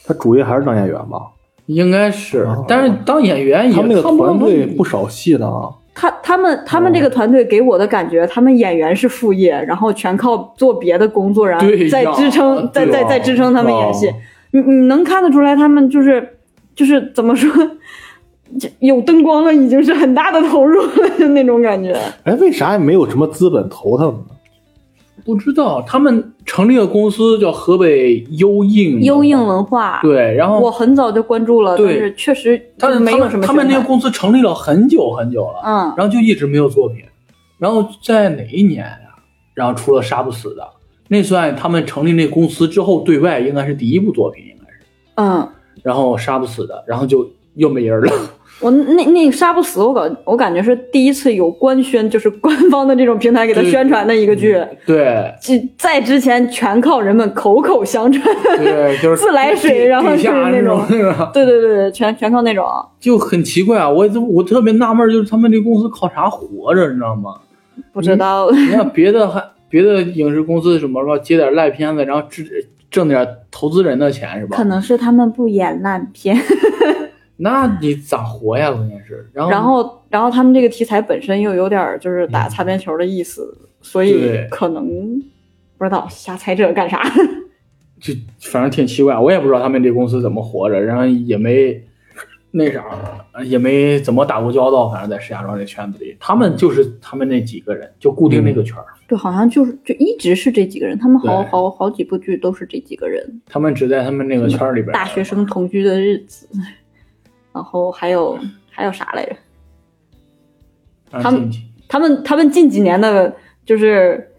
[0.04, 1.18] 他主业还是当演员吧。
[1.64, 5.70] 应该是哦，但是当演员也他们团队不少戏呢啊。
[5.94, 14.14] 他他们他们这个团队给我的感觉，他们演员是副业，然后全靠做别的工作，然后再支撑，再对再再支撑他们演戏哦。
[14.52, 16.38] 你你能看得出来，他们就是
[16.74, 17.50] 就是怎么说，
[18.58, 21.96] 就有灯光了，已经是很大的投入了，就那种感觉。
[22.24, 24.26] 哎，为啥也没有什么资本投他们呢？
[25.22, 37.04] 不知道他们成立了公司叫河北优映，优映文化，对，然后我很早就关注了，但对是确实他就是没有什么他们他们那个公司成立了很久很久了，嗯然后就一直没有作品，
[37.58, 39.14] 然后在哪一年呀、
[39.54, 40.66] 然后出了杀不死的，
[41.12, 44.78] 那算他们成立那公司之后对外应该是第一部作品，应该是，
[45.16, 45.48] 嗯。
[45.82, 48.12] 然后杀不死的，然后就又没人了。
[48.60, 54.62] 我那那杀不死，我感我感觉是第一次有官宣，就是官方的这种平台给他宣传的一个剧。
[54.84, 58.22] 对这在之前全靠人们口口相传，
[58.58, 62.66] 对，就是 自来水然后是那种那个， 对对对对，全全靠那种。
[63.00, 63.88] 就很奇怪啊！
[63.88, 67.36] 我我特别纳闷，就是他们这公司靠啥活着，你知道吗？
[67.94, 72.44] 不知道，你看别的还别的影视公司什么说接点烂片子，然后挣
[72.90, 74.56] 挣点投资人的钱是吧？
[74.56, 76.36] 可能是他们不演烂片，
[77.38, 78.70] 那你咋活呀？
[78.72, 84.84] 关键是，然后然后然后他们这个题材本身又有点就是打擦边球的意思，所以可能
[85.78, 87.02] 不知道瞎猜这干啥。
[88.00, 91.80] 就反正挺奇怪，我也不知道他们这公司怎么活着，然后也没
[92.52, 92.84] 那啥，
[93.44, 103.40] 也没怎么打过交道，反正在石家庄这圈子里，他们就是他们那几个人，就固定那个圈儿，对，好像就是就一直是这几个人，他们好好好几部剧都是这几个人。
[103.46, 104.92] 他们只在他们那个圈儿里边。
[104.92, 106.48] 大学生同居的日子，
[107.54, 108.38] 然后还有
[108.70, 109.32] 还有啥来着？
[111.12, 111.50] 啊他们
[111.88, 113.34] 他们他们近几年的，
[113.64, 114.32] 就是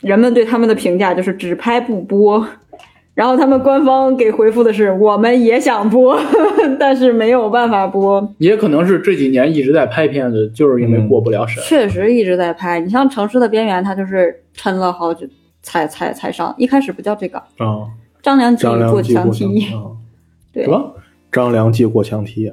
[0.00, 2.46] 人们对他们的评价就是只拍不播，
[3.16, 6.16] 然后他们官方给回复的是我们也想播，
[6.78, 8.34] 但是没有办法播。
[8.36, 11.62] 也可能是这几年一直在拍片子，就是因为过不了审。
[11.64, 15.26] 确实一直在拍，你像《城市的边缘》，它就是抻了好久
[15.62, 17.38] 才才才上，一开始不叫这个。
[17.38, 17.88] 啊，
[18.22, 19.66] 张张良记过墙梯，
[20.52, 20.64] 对。
[20.64, 20.94] 什么？
[21.32, 22.52] 张良计过墙梯，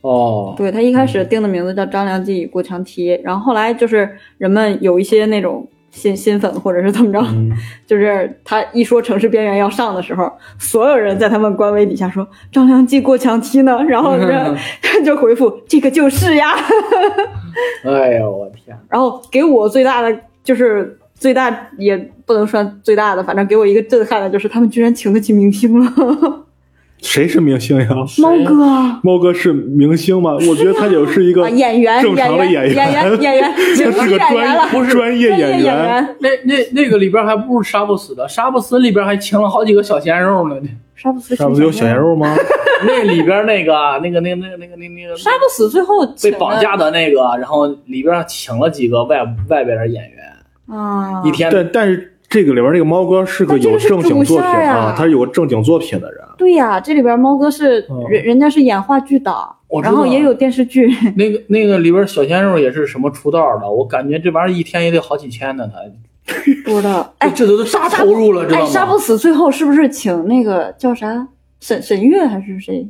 [0.00, 4.08] 哦，对他一开始定的名字叫张良计与过墙梯，然后后来就是
[4.38, 7.50] 人们有一些那种新新粉或者是怎么着，嗯，
[7.86, 14.54] 就是他一说城市边缘要上的时候，所有人在他们官微底下说张良记过墙梯呢， 然后人
[15.04, 16.54] 就回复这个就是呀，
[17.86, 18.76] 哎呦我天！
[18.90, 26.44] 然后给我最大的就是最大也不能算最大的，反正给我一个震撼的就是他们居然请得起明星了，
[27.04, 27.88] 谁是明星呀？
[28.18, 30.32] 猫哥啊，猫哥是明星吗？
[30.48, 33.52] 我觉得他就是一个演员正常的演员，演员演员，
[33.92, 36.16] 他是个演员了，专专业专业演演员。
[36.20, 40.56] 那那那个里边还不如杀不死的，杀不死里边还请了好几个小鲜肉呢。
[40.96, 41.94] 杀不死，那不是有小鲜？
[41.94, 42.34] 肉吗？
[42.86, 56.20] 那里边那个那个那个那个那个那个那个杀不死，最后被绑架的那个，然后里边请了几个外外边的演员，啊，一天但但是这个里边那个猫哥是个有正经作品啊，他是有个正经作品的人。
[56.36, 59.32] 对呀，这里边猫哥是嗯人人家是演话剧的
[59.80, 60.92] 然后也有电视剧。
[61.14, 65.78] 那个那个里边小鲜肉也是什么出道的，我感觉这玩意儿一天也得好几千呢，他
[66.64, 68.66] 不知道，哎，这都都啥投入了，知道哎，吗？
[68.66, 71.28] 杀不死最后是不是请那个叫啥
[71.60, 72.84] 沈沈月还是谁？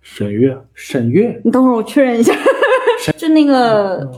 [0.00, 2.32] 沈月，沈月你等会儿我确认一下，
[3.16, 4.08] 就那个，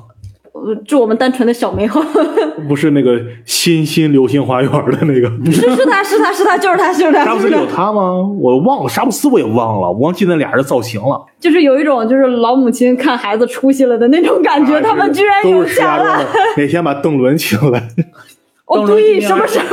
[0.66, 2.00] 呃，就我们单纯的小美好，
[2.68, 5.30] 不是那个新新流星花园的那个。
[5.52, 8.22] 是是他是他是他就是他就是他，沙布斯有他吗？
[8.40, 11.24] 我忘了，沙布斯我也忘了，我忘记那俩人造型了。
[11.40, 16.18] 就是有一种就是老母亲看孩子出息了的那种感觉，啊 他们居然都有钱是石家了。
[16.24, 16.28] 的。
[16.56, 17.88] 哪天把邓伦请来，
[18.66, 19.64] 哦，邓伦对，什么时候？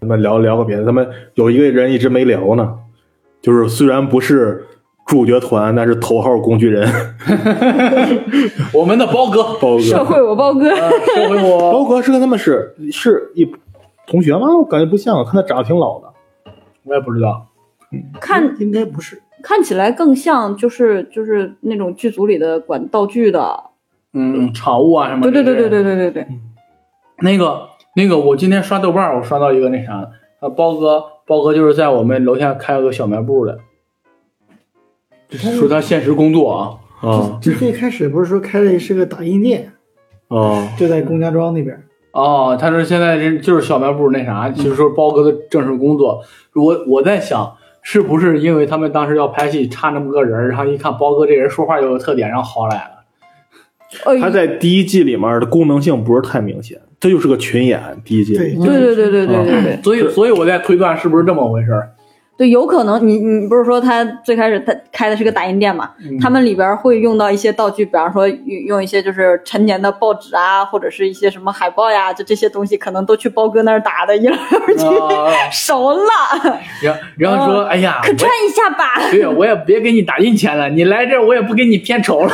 [0.00, 0.84] 咱们聊聊个别的。
[0.84, 2.74] 咱们有一个人一直没聊呢，
[3.40, 4.66] 就是虽然不是
[5.06, 6.88] 主角团，那是头号工具人。
[8.72, 9.80] 我们的包哥，包哥。
[9.80, 11.72] 社会我包哥，呃社会我。
[11.72, 13.46] 包哥是跟他们是是一
[14.06, 14.48] 同学吗？
[14.56, 16.12] 我感觉不像，看他长得挺老的。
[16.84, 17.46] 我也不知道，
[18.20, 23.64] 看应该不是，看起来更像就是就是那种剧组里的管道具的。
[24.12, 26.28] 嗯，场务啊什么的，对对对对对对对对，
[27.20, 27.62] 那个
[27.96, 30.08] 那个，我今天刷豆瓣，我刷到一个那啥，
[30.40, 33.58] 呃，包哥，包哥就是在我们楼下开了个小卖部的，
[35.38, 39.72] 说他现实工作啊，啊最开始不是说开的是个打印店，
[40.28, 41.78] 啊就在龚家庄那边。
[42.12, 46.22] 哦，他说现在这就是小卖部那啥，就是说包哥的正式工作。
[46.54, 52.90] 我我在想，是不是因为他们当时要拍戏，差那么个人，然后一看包哥这人说话有特点，然后薅来了。
[54.04, 57.80] 呃，他在第一季里面的功能性不是太明显，这就是个群演。
[58.04, 61.93] 第一季对，对对对对对对对所以所以我在推断是不是这么回事儿？
[62.36, 65.92] 对，有可能你你不是说他最开始他开的是个打印店嘛？
[66.20, 76.02] 他们里边会用到一些道具，比方说用用一些就是陈年的报纸啊，或者是一些什么海报呀，就这些东西可能都去包哥那儿打的，一来二去、啊 熟了，
[76.82, 82.32] 然然后说，哎呀，可穿一下吧， 我对我也别给你打印钱了，你来这儿我也不给你片酬了。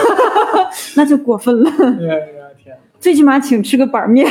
[0.96, 1.70] 那就过分了。
[2.98, 4.26] 最起码请吃个板面。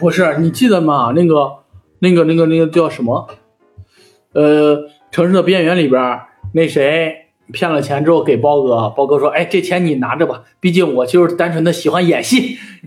[0.00, 1.12] 不是，你记得吗？
[1.14, 1.58] 那个、
[2.00, 3.28] 那个、那个、那个叫什么？
[4.40, 7.12] 呃，城市的边缘里边儿，那谁
[7.52, 12.56] 骗了钱之后给包哥，包哥说：“哎，这钱你拿着吧，毕竟我就是单纯的喜欢演戏。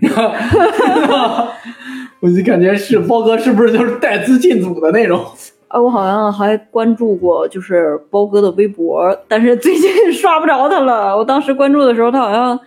[2.20, 5.22] 我就感觉是包哥是不是就是带资进组的那种？
[5.68, 11.14] 啊，我好像还关注过，就是包哥的微博，但是最近 刷不着他了。
[11.16, 12.58] 我当时关注的时候，他好像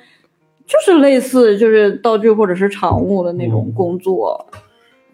[0.68, 4.46] 就是类似就是道具或者是场务的那种工作，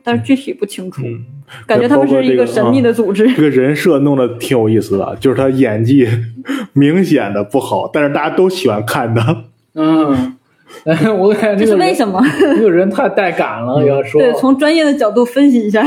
[0.04, 1.26] 但是具体不清楚，嗯
[1.68, 3.32] 感觉他们是一个神秘的组织。
[3.34, 6.08] 这个人设弄得挺有意思的，就是他演技
[6.74, 9.43] 明显的不好，但是大家都喜欢看他。
[9.76, 10.38] 嗯，
[10.86, 12.22] 哎，我感觉这是为什么？
[12.39, 15.86] 这个人太带感了，要说对，从专业的角度分析一下。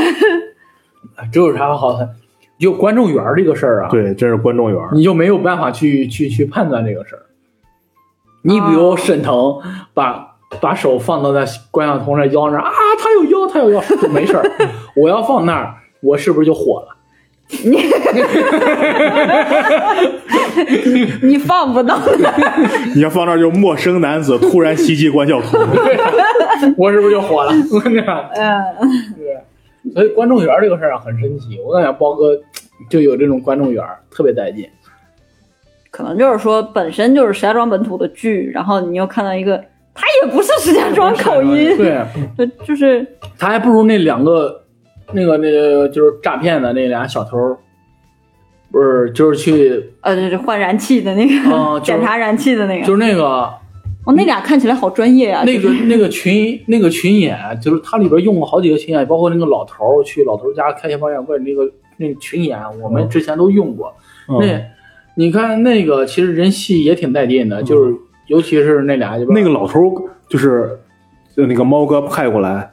[1.33, 2.09] 这有啥好看？
[2.59, 4.81] 就观众缘这个事儿啊，对，真是观众缘。
[4.93, 7.23] 你就没有办法去去去判断这个事儿。
[8.43, 9.59] 你比如沈腾
[9.93, 14.51] 把把手放到那关晓彤那腰那儿啊，他有腰，他有腰就没事儿。
[14.97, 16.89] 我要放那儿，我是不是就火了？
[17.49, 17.77] 你
[21.29, 21.99] 你放不到，
[22.95, 25.61] 你要放那儿，就陌生男子突然袭击关晓彤，
[26.79, 27.53] 我是不是就火了？
[27.73, 28.65] 我跟你讲，嗯，
[29.17, 31.61] 对，所以观众缘这个事儿啊很神奇。
[31.61, 32.31] 我感觉包哥
[32.89, 34.67] 就有这种观众缘，特别带劲。
[35.91, 39.63] 可能就是说本身就是石家庄本土的剧，然后你又看到一个，
[39.95, 42.05] 他也不是石家庄口音，对，
[42.37, 43.07] 对，就是。
[43.39, 44.65] 他还不如那两个，
[45.13, 47.57] 那个那个就是诈骗的那俩小偷，
[48.73, 53.25] 不是就是去呃，就是换燃气的那个，哦就是 检查燃气的那个，就是那个
[54.05, 63.95] 哦，那俩看起来好专业啊，那个那个群那个群演，就是他里边用过好几个群演，包括那个老头儿去老头儿家开消防员会那个那个群演，我们之前都用过。
[64.29, 64.39] 嗯。
[64.41, 64.61] 那
[65.17, 67.95] 你看那个其实人戏也挺带劲的，就是
[68.27, 69.81] 尤其是那俩就那个老头
[70.29, 70.79] 就是
[71.37, 72.71] 就那个猫哥派过来，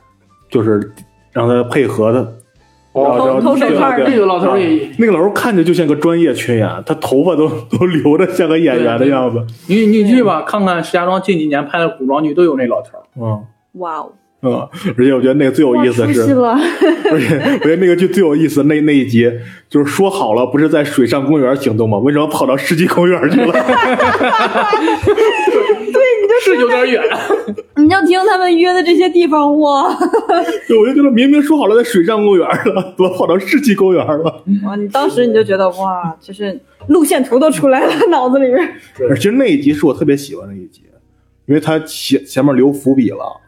[0.50, 0.92] 就是
[1.32, 2.36] 让他配合的。
[2.94, 9.42] 哦然后然后偷手对对串那个老头儿也，那个老头看着就像个专业群演，他头发都都留的像个演员的样子。
[9.68, 13.04] 你你去吧看看石家庄近几年拍的古装剧都有那老头儿。
[13.16, 13.46] 嗯
[13.80, 14.12] 哇哦，
[14.44, 14.54] 嗯，
[14.98, 19.32] 而且我觉得那个最有意思的 是，而且我觉得那个剧最有意思的那那一集，
[19.70, 21.98] 就是说好了不是在水上公园行动吗？
[22.00, 23.54] 为什么跑到世纪公园去了？
[26.44, 27.00] 是有点远，
[27.76, 29.96] 你就听他们约的这些地方，哇
[30.68, 34.44] 对，我就觉得明明说好了在水上公园了，怎么跑到世纪公园了？
[34.66, 38.74] 哇，你当时你就觉得哇，就是路线图都出来了，脑子里边。
[39.16, 40.82] 其实那一集是我特别喜欢的一集，
[41.46, 43.40] 因为他前前面留伏笔了，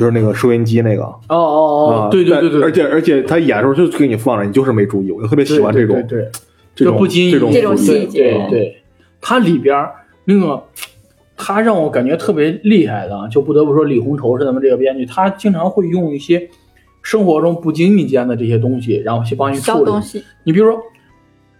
[0.00, 1.02] 就是那个收音机那个。
[1.02, 5.12] 哦哦啊哦，对对对对，而且而且他演的时候就给你放着，你就是没注意。
[5.12, 6.30] 我就特别喜欢这种对对对
[6.74, 8.76] 这种就不经意这种这种细节对对，
[9.20, 9.86] 它里边
[10.24, 10.62] 那个，
[11.36, 16.48] 他让我感觉特别厉害的，就不得不说李红绸是咱们这个编剧，他经常会用一些
[17.02, 20.00] 生活中不经意间的这些东西，然后去帮你处理小东。
[20.00, 20.80] 西，你比如说，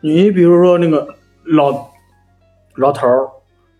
[0.00, 1.06] 你比如说那个
[1.44, 1.90] 老
[2.76, 3.28] 老头儿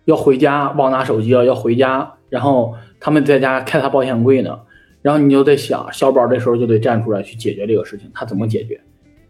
[0.05, 4.57] 要回家忘拿手机了，要回家，然后他们在家开他保险柜呢，
[5.03, 8.81] 然后你就在想，小宝这时候就得站出来去解决这个事情，他怎么解决？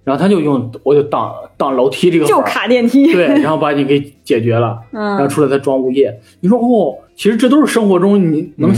[0.03, 3.12] 然后他就用我就挡挡楼梯这个就卡电梯。
[3.12, 6.18] 对，然后把你给解决了， 然后嗯，出来再装物业。
[6.41, 8.77] 你说哦，其实这都是生活中你能嗯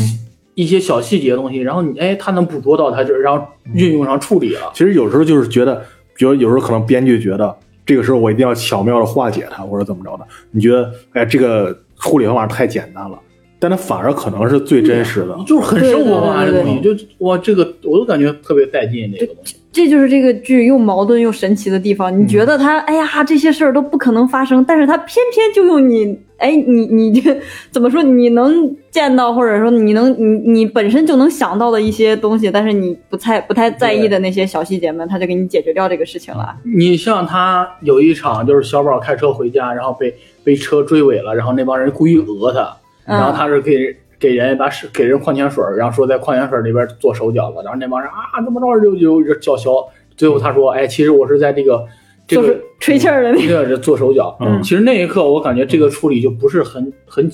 [0.54, 4.70] 一些小细节的东西，然后你哎，他能捕捉到他就，然后运用上处理了。
[4.74, 5.82] 其实有时候就是觉得，
[6.14, 10.26] 比如有时候可能编剧觉得这个时候我一定要巧妙的化解它，或者怎么着的。
[10.50, 13.18] 你觉得，哎，这个处理方法太简单了，
[13.62, 15.38] 但它反而可能是最真实的。
[15.46, 19.54] 就是很生活化对对对这东西，就哇，这个我都感觉特别带劲，这个东西。
[19.70, 22.20] 这就是这个剧又矛盾又神奇的地方。
[22.20, 27.40] 你觉得他，哎呀，这些事儿都不可能发生，但是他偏偏就用你，哎，你你这
[27.70, 28.02] 怎么说？
[28.02, 36.54] 你能见到，或者说你能你你本身就能想到的一些东西，但是你不太不太在意的那些小细节们，他就给你解决掉这个事情了。
[36.64, 49.70] 你像他有一场就是小宝开车回家，然后被被车追尾了，然后那帮人故意讹他，嗯然后他是给给人把水给人矿泉水，然后说在矿泉水里边做手脚了，然后那帮人啊怎么着就就就叫嚣，
[50.16, 51.84] 最后他说哎其实我是在这个
[52.26, 57.30] 这个就是吹气儿的那这个做手脚，嗯其实那一刻我感觉这个处理就不是很很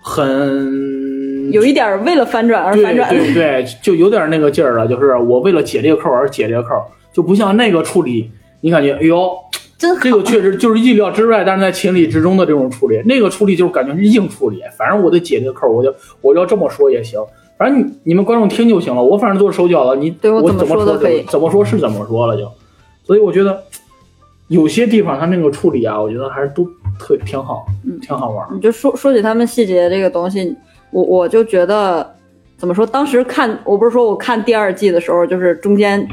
[0.00, 3.10] 很有一点为了反转而对反转。
[3.10, 6.74] 对对，就有点那个劲儿了，就是我为了解这个扣而解这个扣，
[7.12, 9.30] 就不像那个处理，你感觉哎呦。
[9.82, 13.02] 真这个确实就是意料之外，但是在情理之中的这种处理。
[13.04, 17.20] 那个处理就是感觉是硬处理，反正我得解这个扣，我就我要这么说也行。
[17.58, 22.48] 反正你你们观众听就行了，我反正做手脚了，你我对我怎么怎么说说都可以怎么说是怎么说了就。
[23.04, 23.60] 所以我觉得
[24.46, 26.64] 有些地方他那个处理啊，我觉得还是都
[26.98, 28.48] 特挺好，嗯挺好玩儿。
[28.54, 30.56] 你就说说起他们细节这个东西，
[30.92, 32.14] 我我就觉得
[32.56, 32.86] 怎么说？
[32.86, 36.06] 当时看，我不是说我看第二季的时候，就是中间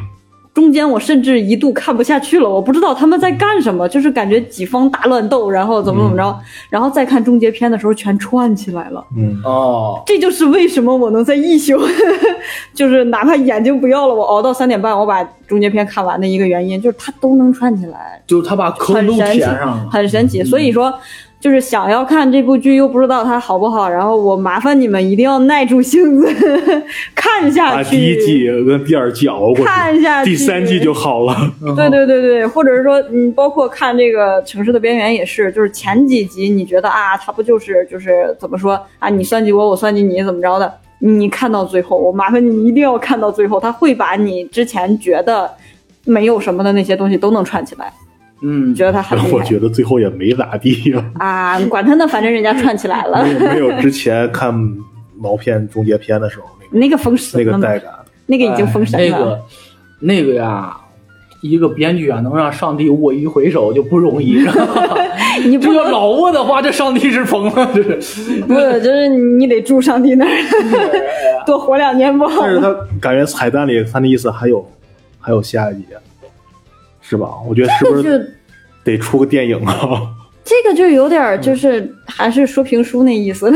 [0.59, 6.39] 中间我甚至一度看不下去了，我不知道他们在干什么，就是感觉几方大乱斗，然后怎么怎么着，
[6.69, 9.01] 然后再看终结篇的时候全串起来了。
[9.15, 11.79] 嗯，哦，这就是为什么我能在一宿，
[12.75, 18.21] 就是哪怕眼睛不要了，我熬到三点半，我把终结篇看完的一个原因，就是它都能串起来。
[18.27, 19.89] 就是他把坑都很神奇填上了。
[19.89, 20.43] 很神奇。
[20.43, 20.93] 所以说，
[21.39, 26.27] 就是想要看这部剧又不知道它好不好，然后我麻烦你们一定要耐住性子
[27.15, 27.83] 看下去。
[27.83, 31.35] 把第一季跟第二季熬过去，看下去，第三季就好了。
[31.77, 40.71] 对对对对，或者是说，嗯，包括看这个《城市的边缘》也是，就是前几集你觉得啊，它不就是就是怎么说啊，你算计我，我算计你，怎么着的？
[41.01, 45.49] 你看到最后，我麻烦你一定要看到最后，他会把你之前觉得
[46.03, 47.93] 没有什么的那些东西都能串起来，
[48.41, 51.59] 嗯，觉得他很厉害我觉得最后也没咋地呀， 啊！
[51.65, 54.53] 管他呢，反正人家串起来了，没有没有之前看
[55.17, 57.91] 毛片终结篇的时候那个那个封神，那个带感。
[58.25, 59.05] 那个已经封神了。
[59.05, 59.39] 哎那个
[60.01, 60.77] 那个呀，
[61.41, 64.39] 一个编剧啊，能让上帝握一回手就不容易。
[65.45, 68.39] 你不要老握的话，这上帝是疯了，这是。
[68.41, 70.31] 不，就是你得住上帝那儿，
[71.45, 72.41] 多活两年不好？
[72.43, 74.65] 但是他感觉彩蛋里他那意思还有
[75.19, 75.85] 还有下一集，
[77.09, 77.27] 是吧？
[77.47, 78.25] 我觉得是不是就
[78.83, 79.75] 得出个电影啊？
[80.45, 83.51] 这个就有点就是还是说评书那意思，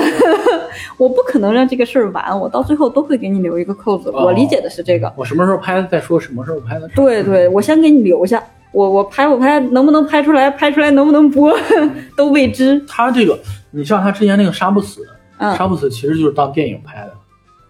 [0.97, 4.09] 我不可能让这个事儿完，我到最后都会给你留一个扣子。
[4.09, 6.87] 哦我理解的是这个，我什么时候拍的再说，什么时候拍的。
[6.89, 11.51] 对对，我先给你留下，我我拍不拍，能不能拍出来，拍出来能不能播，
[12.15, 12.79] 都未知。
[12.87, 13.39] 他这个，
[13.71, 15.01] 你像他之前那个杀不死，
[15.37, 17.13] 嗯，杀不死其实就是当电影拍的，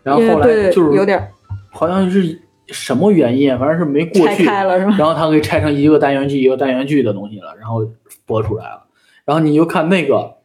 [0.04, 1.26] 然后后来就是有点
[1.72, 4.96] 好像是什么原因，反正是没过拆去，开了是吗？
[4.98, 7.86] 然后他给拆成一个单元剧一个单元剧的东西了，然后
[8.26, 8.84] 播出来了。
[9.26, 10.36] 然后你就看那个，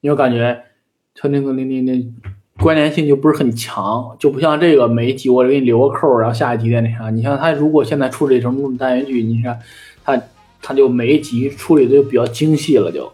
[0.00, 0.62] 你就感觉
[1.14, 2.06] 他那个那那那
[2.58, 7.10] 关联性就不是很强，就不像这个每一集我给你留个扣，然后下一集再那啥。
[7.10, 9.58] 你像他如果现在处理成单元剧，你看
[10.04, 10.20] 他
[10.62, 13.10] 他就每一集处理的就比较精细了，就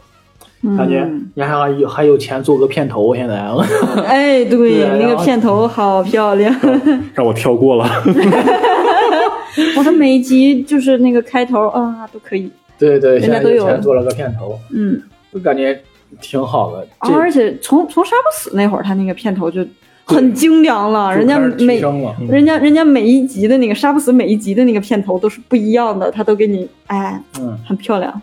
[0.76, 3.36] 感觉嗯你还有还有钱做个片头，现在
[4.06, 6.54] 哎，对，对那个片头好漂亮。
[7.14, 7.88] 让我跳过了。
[9.76, 12.50] 我的每一集就是那个开头啊，都可以。
[12.78, 15.00] 对对，现在人家都有钱做了个片头，嗯，
[15.32, 15.78] 就感觉
[16.20, 16.86] 挺好的。
[17.02, 19.66] 这而且从从杀不死那会儿，他那个片头就
[20.04, 21.80] 很精良了，人家每。
[22.28, 28.20] 人家人家每一集的那个杀不死每一集的那个片头都是不一样的，他都给你哎嗯，很漂亮。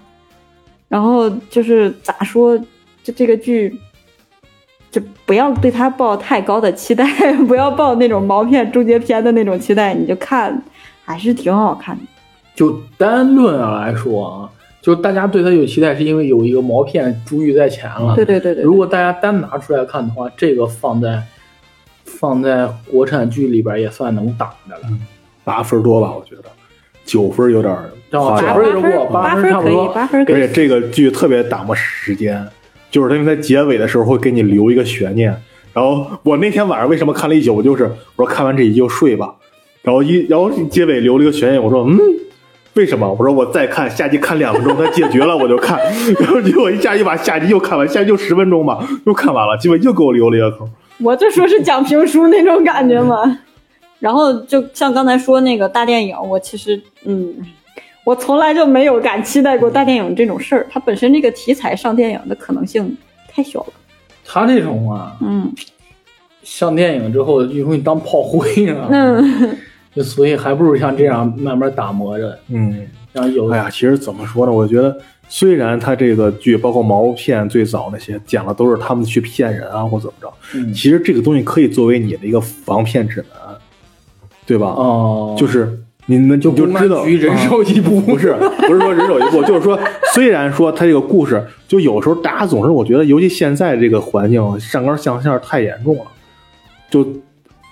[0.88, 2.58] 然后就是咋说，
[3.04, 3.78] 就这个剧
[4.90, 7.06] 就不要对它抱太高的期待，
[7.48, 10.64] 不要抱那种毛片终结篇的那种期待，你就看
[11.04, 12.04] 还是挺好看的。
[12.56, 14.50] 就单论来说啊，
[14.82, 18.16] 就大家对它有期待，是因为有一个毛片珠玉在前了。
[18.16, 21.22] 对对对对，如果大家单拿出来看的话，这个放在
[22.06, 24.88] 放在国产剧里边也算能打的了。
[25.44, 26.44] 八分多吧，我觉得
[27.08, 30.36] 九分有点儿夸张九分有点过八八分分可以差不多，而八分可以。
[30.36, 32.46] 且这个剧特别打磨时间，
[32.92, 35.36] 就是因为在结尾的时候会给你留一个悬念。
[35.74, 37.56] 然后我那天晚上为什么看了一宿？
[37.56, 37.86] 我就是
[38.16, 39.34] 我说看完这一集就睡吧，
[39.82, 41.98] 然后一然后结尾留了一个悬念，我说嗯。
[42.74, 43.12] 为什么？
[43.12, 45.80] 我说我再看下集看两分钟，它解决了我就看，
[46.22, 50.70] 然后结果一下一把下集又看完，下集就十分钟吧，又看完了，结果又给我留了一个口。
[51.00, 53.40] 我就说是讲评书那种感觉嘛。
[54.00, 57.34] 然后就像刚才说那个大电影，我其实嗯，
[58.04, 60.68] 我从来就没有敢期待过大电影这种事儿。
[60.70, 62.96] 它本身这个题材上电影的可能性
[63.28, 63.74] 太小了。
[64.26, 65.52] 他这种啊，嗯
[66.44, 69.58] 上电影之后就容易当炮灰啊，嗯，
[69.94, 74.52] 就所以还不如像这样慢慢打磨着，嗯，然后有哎呀，其实怎么说呢？
[74.52, 83.56] 我觉得虽然他这个剧包括毛片最早那些讲的都是他们去骗人啊或怎么着，嗯其实这个东西可以作为你的一个防骗指南，
[84.48, 84.68] 对吧？
[84.68, 85.78] 哦，就是
[86.08, 88.34] 你们就就就知道局人啊手一部， 不是
[88.68, 89.78] 不是说人手一部， 就是说
[90.16, 96.04] 虽然说他这个故事，就有时候大家总是我觉得，尤其现在这个环境上纲上线太严重了，
[96.90, 97.06] 就。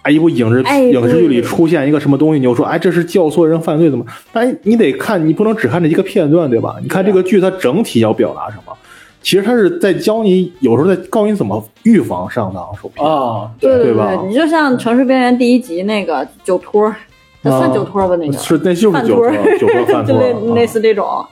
[0.06, 4.06] 哎，一部影视哎影视剧里出现一个什么东西，你就说，哎，这是教唆人犯罪的吗？
[4.32, 6.76] 但你得看，你不能只看这一个片段，对吧？
[6.80, 8.78] 你看这个剧它整体要表达什么？
[9.26, 13.04] 其实他是在教你，有时候在告诉你怎么预防上当受骗。
[13.04, 16.96] 啊，对对吧对，你就像《城市边缘》第一集那个酒托儿，
[17.42, 18.16] 那算酒托儿吧？
[18.18, 21.26] 那个是，那就是酒托酒托饭 就托类类似这种。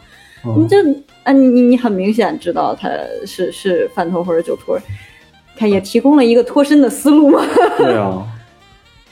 [0.43, 0.75] 嗯你就
[1.23, 2.89] 啊，你你你很明显知道他
[3.27, 4.75] 是是饭托或者酒托，
[5.55, 7.41] 他也提供了一个脱身的思路嘛。
[7.77, 8.25] 对啊，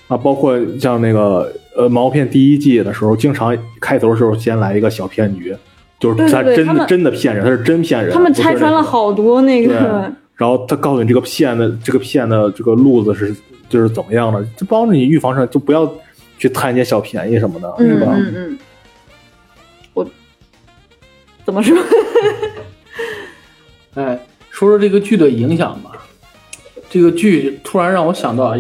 [0.10, 5.56] 啊，包括像那个呃毛片第一季的时候，经常开头的时候先来一个小骗局，
[6.02, 8.12] 就是他真真的骗人，他是真骗人。
[8.12, 13.34] 他们拆穿了好多那对个，然后他告诉你这个骗的这个骗的这个路子是
[13.70, 15.89] 就是怎么样的，就帮助你预防上，就不要
[16.39, 18.12] 去贪一些小便宜什么的，嗯是吧？
[18.16, 18.60] 嗯嗯，
[19.93, 20.08] 我
[21.45, 21.78] 怎么说？
[23.93, 25.91] 哎，说说这个剧的影响吧。
[26.89, 28.54] 这个剧突然让我想到，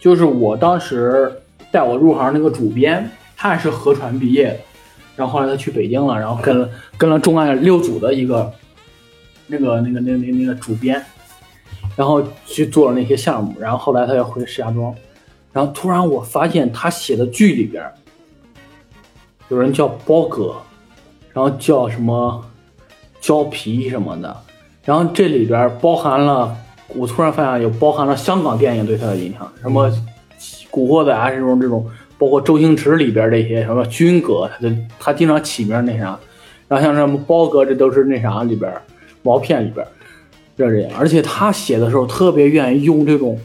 [0.00, 1.32] 就是我当时
[1.70, 4.56] 带我入行那个主编，他也是河传毕业的，
[5.16, 8.52] 然后后来他去北京了，然后跟了跟了重案六组的一个
[9.46, 11.04] 那个那个那个那个那个主编，
[11.96, 14.94] 然后去做了那些项目，然后后来他要回石家庄，
[15.52, 17.84] 然后突然我发现他写的剧里边，
[19.48, 20.56] 有人叫包哥，
[21.32, 22.42] 然后叫什么
[23.20, 24.34] 胶皮什么的，
[24.84, 26.56] 然后这里边包含了，
[26.88, 29.90] 我突然发现有包含了香港电影对他的影响，什么
[30.70, 31.86] 《古惑仔》啊这种这种，
[32.22, 36.16] 包括周星驰里边这些什么军哥，他就他经常起名那啥，
[36.68, 38.72] 然后像什么包哥，这都是那啥里边
[39.24, 39.84] 毛片里边，
[40.56, 43.36] 就是这样，而且他写的时候特别愿意用这种。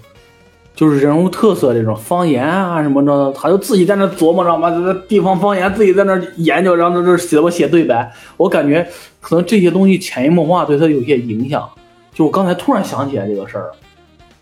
[0.76, 4.70] 就是人物特色这种方言啊什么的，他就自己在那琢磨，知道吗？
[4.70, 8.88] 这地方方言自己在那研究，然后这写我写对白，我感觉
[9.20, 11.68] 可能这些东西潜移默化对他有些影响。
[12.14, 13.72] 就我刚才突然想起来这个事儿，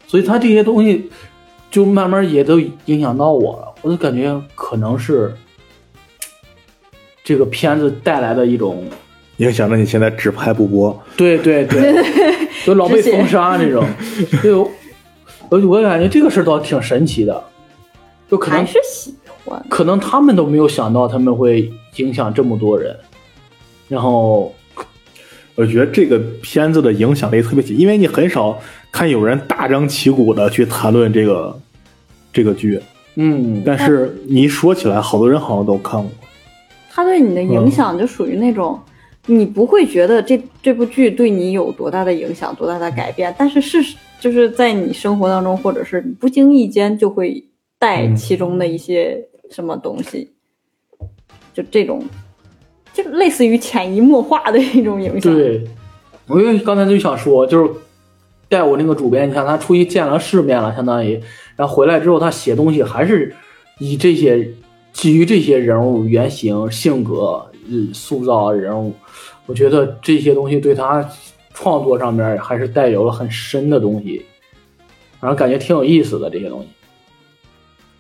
[0.08, 1.10] 所以他这些东西
[1.72, 3.75] 就慢慢也都影响到我了。
[3.86, 5.32] 我就感觉可能是
[7.24, 8.84] 这个片子带来的一种，
[9.38, 11.00] 影响着你现在只拍不播。
[11.16, 12.04] 对对对，
[12.66, 13.88] 就老被封杀这种。
[14.42, 14.72] 对，我
[15.68, 17.44] 我感觉这个事儿倒挺神奇的，
[18.28, 19.14] 就可能还是喜
[19.44, 19.64] 欢。
[19.70, 22.98] 可能他们都没有想到他们会影响这么多人，
[23.88, 24.52] 然后
[25.54, 28.60] 我觉得这个片子的影响力特别强，因为你很少
[28.92, 31.60] 看有人大张旗鼓的去谈论这个
[32.34, 32.82] 这个剧，
[33.16, 36.10] 嗯，但是你一说起来，好多人好像都看过。
[36.90, 38.80] 他对你的影响就属于那种，
[39.26, 47.44] 你不会觉得这这部剧对你有多大的影响、多大的改变，但是是就是在你生活当中，或者是你不经意间就会
[47.78, 50.32] 带其中的一些什么东西，
[51.54, 52.02] 就这种，
[52.94, 55.34] 就类似于潜移默化的一种影响。
[55.34, 55.64] 对，
[56.28, 57.70] 我因为刚才就想说，就是
[58.48, 61.22] 带我那个主编，你看他出去见了世面了，相当于，
[61.56, 63.34] 然后回来之后他写东西还是
[63.80, 64.48] 以这些
[64.94, 68.94] 基于这些人物原型、性格、嗯塑造人物，
[69.46, 71.08] 我觉得这些东西对他
[71.54, 74.26] 创作上面还是带有了很深的东西，
[75.20, 76.68] 反正感觉挺有意思的这些东西。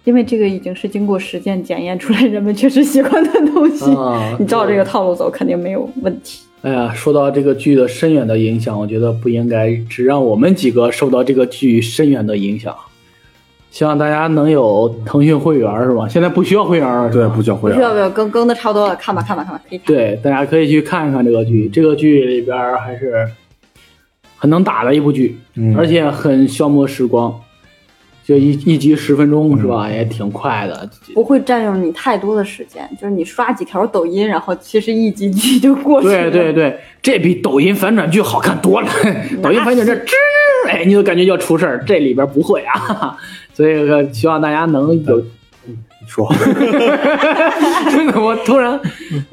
[0.03, 6.41] 因为这个已经是经过实践检验出来人们确实喜欢的东西，啊，你照这个套路走肯定没有问题。
[6.62, 12.76] 哎呀，说到这个剧的深远的影响，我觉得不应该只让我们几个受到这个剧深远的影响。
[13.76, 16.07] 希望大家能有腾讯会员是吧？
[16.07, 17.78] 现在不需要会员了，对，不需要会员。
[17.78, 19.78] 不需要不要更更的差不多了，看吧看吧看吧，可以。
[19.80, 21.67] 对，大家可以去看一看这个剧。
[21.67, 23.28] 这个剧里边还是
[24.38, 27.38] 很能打的一部剧，嗯而且很消磨时光，
[28.23, 29.89] 就一一集十分钟是吧？
[29.89, 30.89] 也挺快的。
[31.13, 36.32] 不会占用你太多的时间，就是你刷几条抖音，然后其实一集剧就过去了。
[36.32, 38.88] 对对对，这比抖音反转剧好看多了。
[39.43, 40.13] 抖音反转这吱，
[40.76, 43.17] 哎，你就感觉要出事儿，这里边不会啊。
[43.53, 45.19] 所以呃希望大家能有，
[45.65, 46.30] 你说，
[47.89, 48.78] 真的，我突然，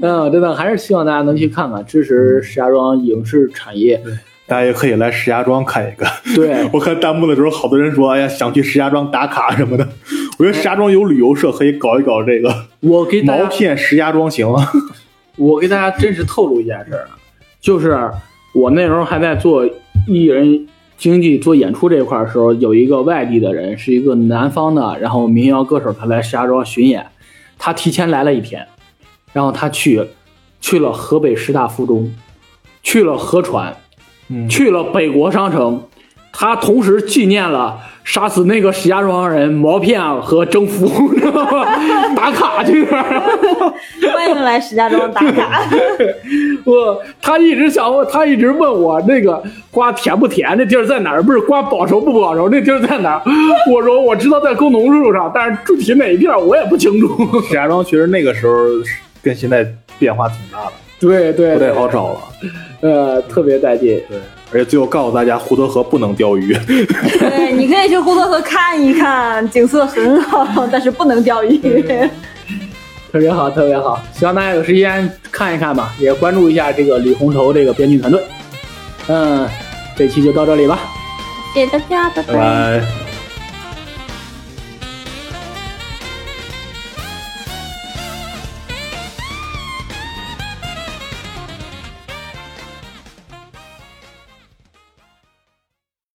[0.01, 4.01] 嗯，真的还是希望大家能去看看，支持石家庄影视产业。
[4.47, 6.07] 大家也可以来石家庄看一个。
[6.36, 9.88] 对， 我看弹幕的时候，好多人说：“哎呀，想去石家庄打卡什么的。”
[10.38, 14.47] 我觉得石家庄有旅游社可以搞一搞这个我给毛片石家庄行。
[15.36, 17.01] 我给大家真实透露一件事
[17.61, 17.99] 就是
[18.55, 19.66] 我那时候还在做
[20.07, 20.66] 艺人
[20.97, 27.07] 经济、做演出这一块儿的时候，有一个外地的人，是一个南方的，然后民谣歌手，他来石家庄巡演，
[27.59, 28.66] 他提前来了一天，
[29.32, 30.05] 然后他去
[30.61, 32.14] 去了河北师大附中，
[32.82, 33.76] 去了河川，
[34.28, 34.49] 嗯。
[34.49, 35.88] 去了北国商城，
[36.32, 41.67] 他同时纪念了杀死那个石家庄人毛片和征服，知道吗？
[42.17, 43.23] 打卡去那儿。
[44.13, 45.63] 欢迎来石家庄打卡。
[46.65, 51.23] 我他一直想问，他一直问我那个瓜甜不甜，那地儿在哪儿？
[51.23, 53.23] 不是瓜保熟不保熟，那地儿在哪儿？
[53.73, 57.41] 我说我知道在工农路上，但是具体哪一片我也不清楚。
[57.43, 58.55] 石家庄其实那个时候
[59.23, 59.67] 跟现在
[59.99, 60.73] 变化挺大的，
[61.09, 62.19] 对对不太好找了。
[62.81, 64.01] 呃，特别带劲。
[64.09, 64.19] 对，
[64.53, 66.53] 而且最后告诉大家，胡德河不能钓鱼。
[66.67, 71.59] 对，你可以去胡德河看一看，景色很好，但是不能钓鱼。
[73.13, 78.23] 特别好，特别好，希望大家有时间看一看吧，也关注一下这个李红头这个编剧团队。
[79.09, 79.47] 嗯，
[79.97, 80.81] 这期就到这里吧。
[81.53, 83.02] 谢谢大家，拜拜拜。